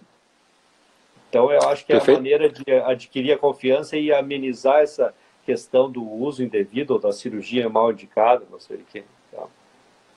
[1.29, 5.13] Então, eu acho que é a maneira de adquirir a confiança e amenizar essa
[5.45, 9.05] questão do uso indevido ou da cirurgia mal indicada, não sei o que.
[9.29, 9.49] Então.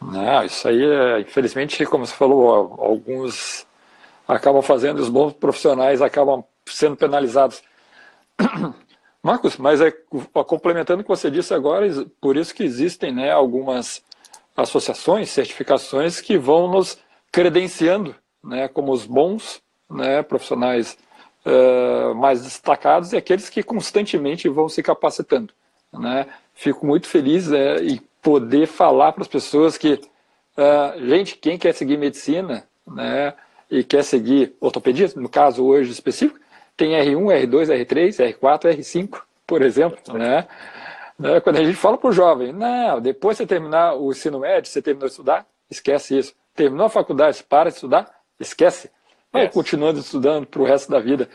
[0.01, 3.65] Não, isso aí, é, infelizmente, como você falou, alguns
[4.27, 7.63] acabam fazendo, os bons profissionais acabam sendo penalizados.
[9.23, 9.91] Marcos, mas é
[10.45, 11.87] complementando o que você disse agora,
[12.21, 14.03] por isso que existem né, algumas
[14.57, 16.97] associações, certificações que vão nos
[17.31, 20.97] credenciando né, como os bons né, profissionais
[21.45, 25.53] uh, mais destacados e aqueles que constantemente vão se capacitando.
[25.93, 26.25] Né?
[26.55, 31.73] Fico muito feliz é, em poder falar para as pessoas que, uh, gente, quem quer
[31.73, 33.33] seguir medicina né,
[33.69, 36.39] e quer seguir ortopedia, no caso hoje específico,
[36.75, 40.47] tem R1, R2, R3, R4, R5, por exemplo, né?
[41.17, 41.39] Né?
[41.41, 44.69] Quando a gente fala para o jovem, não, depois de você terminar o ensino médio,
[44.69, 46.33] você terminou de estudar, esquece isso.
[46.53, 48.09] Terminou a faculdade, para de estudar,
[48.39, 48.91] esquece.
[49.31, 49.53] Vai yes.
[49.53, 51.29] continuando estudando para o resto da vida.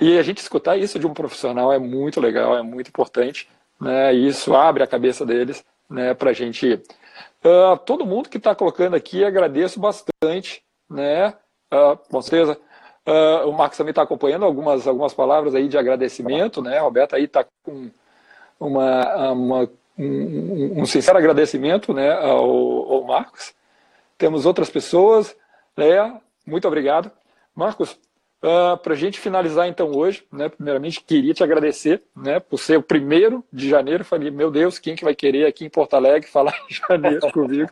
[0.00, 3.48] E a gente escutar isso de um profissional é muito legal, é muito importante,
[3.80, 4.14] né?
[4.14, 6.14] E isso abre a cabeça deles, né?
[6.14, 6.74] Para a gente.
[7.44, 11.34] Uh, todo mundo que está colocando aqui, agradeço bastante, né?
[11.72, 12.58] Uh, com certeza.
[13.06, 16.78] Uh, o Marcos também está acompanhando algumas, algumas palavras aí de agradecimento, né?
[16.78, 17.90] A Roberta aí está com
[18.66, 23.54] uma, uma um, um, sincero agradecimento né, ao, ao, Marcos.
[24.16, 25.36] Temos outras pessoas.
[25.76, 27.10] Léa, muito obrigado.
[27.54, 27.92] Marcos,
[28.42, 32.58] uh, ah, para a gente finalizar então hoje, né, primeiramente queria te agradecer né, por
[32.58, 34.04] ser o primeiro de janeiro.
[34.04, 37.70] Falei, meu Deus, quem que vai querer aqui em Porto Alegre falar em janeiro comigo?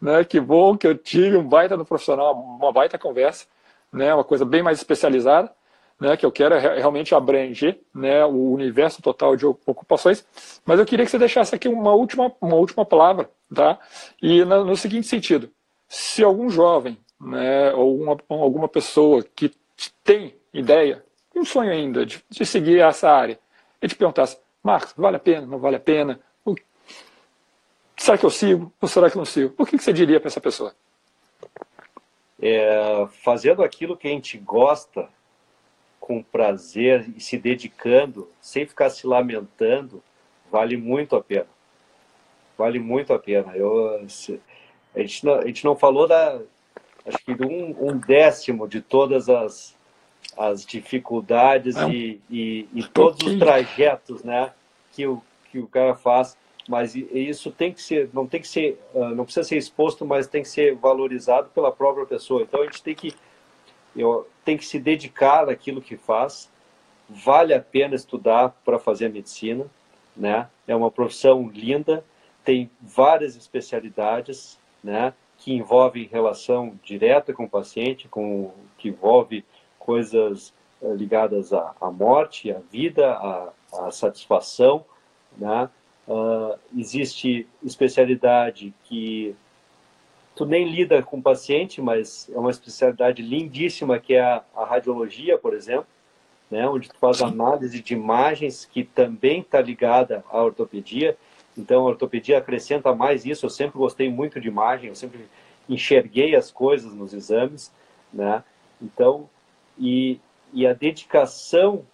[0.00, 3.46] Né, que bom que eu tive um baita no profissional, uma baita conversa
[3.92, 5.52] né, uma coisa bem mais especializada,
[6.02, 10.26] né, que eu quero é realmente abranger né, o universo total de ocupações.
[10.66, 13.78] Mas eu queria que você deixasse aqui uma última, uma última palavra, tá?
[14.20, 15.48] E no, no seguinte sentido:
[15.88, 19.52] se algum jovem, né, ou uma, alguma pessoa que
[20.02, 23.38] tem ideia, um sonho ainda de, de seguir essa área,
[23.80, 26.18] e te perguntasse, Marcos, vale a pena, não vale a pena?
[26.44, 26.56] O,
[27.96, 29.54] será que eu sigo ou será que não sigo?
[29.56, 30.74] O que, que você diria para essa pessoa?
[32.42, 35.08] é, fazendo aquilo que a gente gosta
[36.02, 40.02] com prazer e se dedicando, sem ficar se lamentando,
[40.50, 41.46] vale muito a pena.
[42.58, 43.56] Vale muito a pena.
[43.56, 44.00] Eu,
[44.94, 46.40] a, gente não, a gente não falou da,
[47.06, 49.76] acho que de um, um décimo de todas as,
[50.36, 51.88] as dificuldades é.
[51.88, 54.52] e, e, e todos os trajetos né,
[54.90, 55.22] que, o,
[55.52, 56.36] que o cara faz
[56.68, 60.28] mas isso tem que ser, não tem que ser, ah, não precisa ser exposto, mas
[60.28, 62.42] tem que ser valorizado pela própria pessoa.
[62.42, 63.12] Então a gente tem que,
[63.96, 66.50] eu, tem que se dedicar àquilo que faz.
[67.08, 69.66] Vale a pena estudar para fazer medicina,
[70.16, 70.48] né?
[70.66, 72.04] É uma profissão linda,
[72.44, 75.12] tem várias especialidades, né?
[75.38, 79.44] Que envolvem relação direta com o paciente, com que envolve
[79.78, 84.84] coisas ah, ligadas à, à morte, à vida, à, à satisfação,
[85.36, 85.68] né?
[86.06, 89.36] Uh, existe especialidade que
[90.34, 95.36] tu nem lida com paciente, mas é uma especialidade lindíssima que é a, a radiologia,
[95.38, 95.86] por exemplo,
[96.50, 101.16] né, onde tu faz análise de imagens que também está ligada à ortopedia.
[101.56, 103.46] Então, a ortopedia acrescenta mais isso.
[103.46, 105.26] Eu sempre gostei muito de imagem, eu sempre
[105.68, 107.72] enxerguei as coisas nos exames,
[108.12, 108.42] né?
[108.80, 109.28] Então,
[109.78, 110.18] e,
[110.52, 111.84] e a dedicação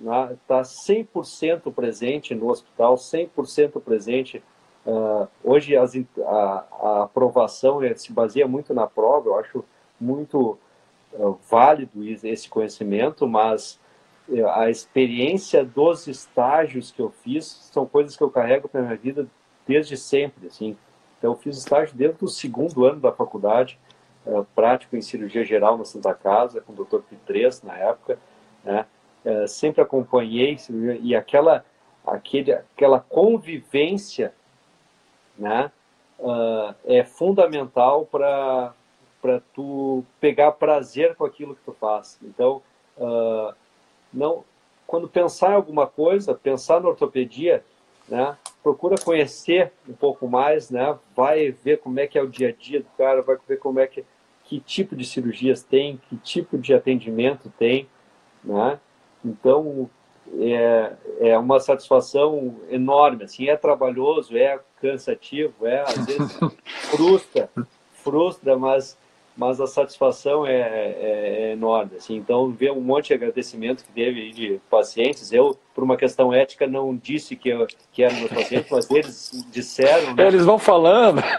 [0.00, 4.42] está né, 100% presente no hospital, 100% presente.
[4.86, 9.64] Uh, hoje as, a, a, aprovação eh, se baseia muito na prova, eu acho
[10.00, 10.56] muito
[11.12, 13.80] uh, válido esse conhecimento, mas
[14.28, 18.96] uh, a experiência dos estágios que eu fiz são coisas que eu carrego para minha
[18.96, 19.26] vida
[19.66, 20.46] desde sempre.
[20.46, 20.76] Assim.
[21.18, 23.80] Então, eu fiz estágio desde o segundo ano da faculdade,
[24.56, 26.98] prático em cirurgia geral na Santa Casa, com o Dr.
[27.08, 28.18] Pitres na época,
[28.64, 28.84] né?
[29.24, 30.56] É, sempre acompanhei
[31.00, 31.64] e aquela
[32.06, 34.32] aquele, aquela convivência
[35.38, 35.70] né,
[36.18, 38.72] uh, é fundamental para
[39.20, 42.16] para tu pegar prazer com aquilo que tu faz.
[42.22, 42.62] Então,
[42.96, 43.52] uh,
[44.12, 44.44] não,
[44.86, 47.64] quando pensar em alguma coisa, pensar na ortopedia,
[48.08, 52.50] né, procura conhecer um pouco mais, né, vai ver como é que é o dia
[52.50, 54.04] a dia do cara, vai ver como é que
[54.46, 57.88] que tipo de cirurgias tem, que tipo de atendimento tem,
[58.44, 58.78] né?
[59.24, 59.90] Então,
[60.38, 64.60] é, é uma satisfação enorme, assim, é trabalhoso, é
[64.90, 66.38] cansativo, é, às vezes
[66.90, 67.50] frustra,
[68.02, 68.96] frustra, mas,
[69.36, 73.92] mas a satisfação é, é, é, enorme, assim, então ver um monte de agradecimento que
[73.92, 78.32] teve de pacientes, eu, por uma questão ética, não disse que, eu, que eram meus
[78.32, 80.14] pacientes, mas eles disseram...
[80.14, 80.26] Né?
[80.26, 81.22] Eles vão falando.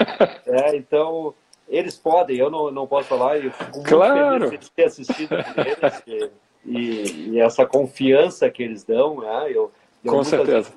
[0.49, 1.35] É, então
[1.67, 4.45] eles podem, eu não, não posso falar, e fico muito claro.
[4.45, 6.31] feliz de ter assistido eles, e,
[6.65, 9.47] e, e, essa confiança que eles dão, né?
[9.47, 9.71] Eu,
[10.03, 10.71] eu com certeza.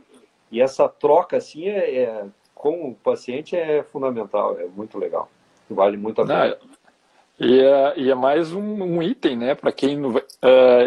[0.50, 2.24] e essa troca, assim, é, é,
[2.60, 5.30] com o paciente é fundamental, é muito legal,
[5.70, 6.58] vale muito a pena.
[7.40, 10.20] e, é, e é mais um, um item, né, para quem uh,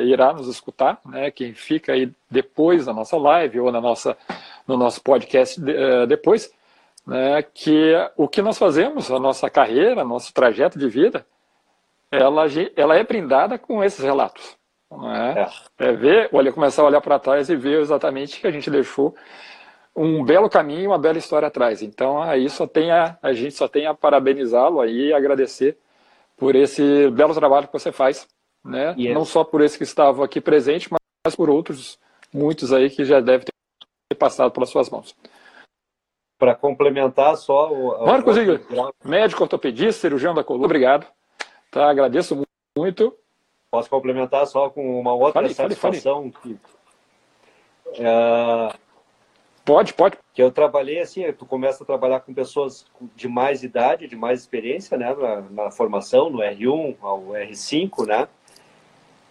[0.05, 4.15] irá nos escutar, né, quem fica aí depois da nossa live ou na nossa,
[4.67, 6.53] no nosso podcast de, uh, depois,
[7.07, 11.25] né, que o que nós fazemos, a nossa carreira, nosso trajeto de vida,
[12.11, 12.45] ela,
[12.75, 14.55] ela é brindada com esses relatos.
[15.79, 15.87] É?
[15.87, 19.15] é ver, olha, começar a olhar para trás e ver exatamente que a gente deixou
[19.95, 21.81] um belo caminho, uma bela história atrás.
[21.81, 25.77] Então, aí só tem a, a gente só tem a parabenizá-lo aí e agradecer
[26.37, 28.27] por esse belo trabalho que você faz,
[28.63, 28.95] né?
[28.97, 29.13] Yes.
[29.13, 31.99] Não só por esse que estava aqui presente, mas por outros
[32.33, 35.15] muitos aí que já devem ter passado pelas suas mãos
[36.43, 38.05] para complementar só o.
[38.05, 38.59] Marcos Igor,
[39.01, 41.07] médico ortopedista, cirurgião da coluna, obrigado.
[41.71, 42.45] Tá, agradeço
[42.77, 43.15] muito.
[43.71, 46.59] Posso complementar só com uma outra fale, satisfação fale, fale.
[47.95, 48.03] que.
[48.03, 48.73] É,
[49.65, 50.17] pode, pode.
[50.33, 52.85] Que eu trabalhei assim, tu começa a trabalhar com pessoas
[53.15, 58.27] de mais idade, de mais experiência, né, na, na formação, no R1 ao R5, né?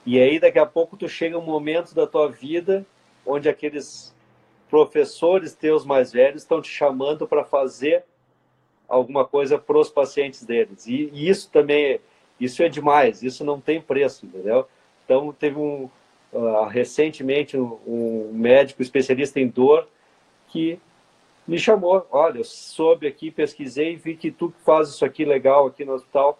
[0.05, 2.85] E aí daqui a pouco tu chega um momento da tua vida
[3.24, 4.14] onde aqueles
[4.68, 8.05] professores teus mais velhos estão te chamando para fazer
[8.89, 10.87] alguma coisa para os pacientes deles.
[10.87, 12.01] E, e, isso também,
[12.41, 14.66] isso é demais, isso não tem preço, entendeu?
[15.05, 15.89] Então, teve um,
[16.33, 19.89] uh, recentemente um, um, médico especialista em dor
[20.53, 20.78] que
[21.48, 25.84] me chamou, olha, eu soube aqui, pesquisei, vi que tu faz isso aqui legal aqui
[25.84, 26.38] no hospital,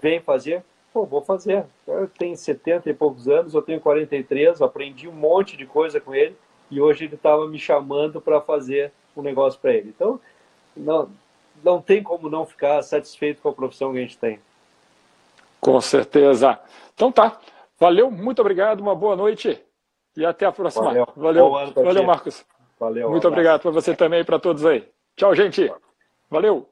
[0.00, 0.64] vem fazer?
[0.92, 1.64] Pô, vou fazer.
[1.86, 6.14] Eu tenho 70 e poucos anos, eu tenho 43, aprendi um monte de coisa com
[6.14, 6.36] ele,
[6.70, 9.90] e hoje ele estava me chamando para fazer um negócio para ele.
[9.90, 10.18] Então,
[10.76, 11.10] não,
[11.62, 14.40] não tem como não ficar satisfeito com a profissão que a gente tem.
[15.60, 16.58] Com certeza.
[16.94, 17.38] Então tá.
[17.78, 19.60] Valeu, muito obrigado, uma boa noite
[20.16, 20.86] e até a próxima.
[20.86, 22.44] Valeu, Valeu, Valeu Marcos.
[22.78, 23.10] Valeu.
[23.10, 24.88] Muito obrigado para você também e para todos aí.
[25.16, 25.72] Tchau, gente.
[26.30, 26.71] Valeu.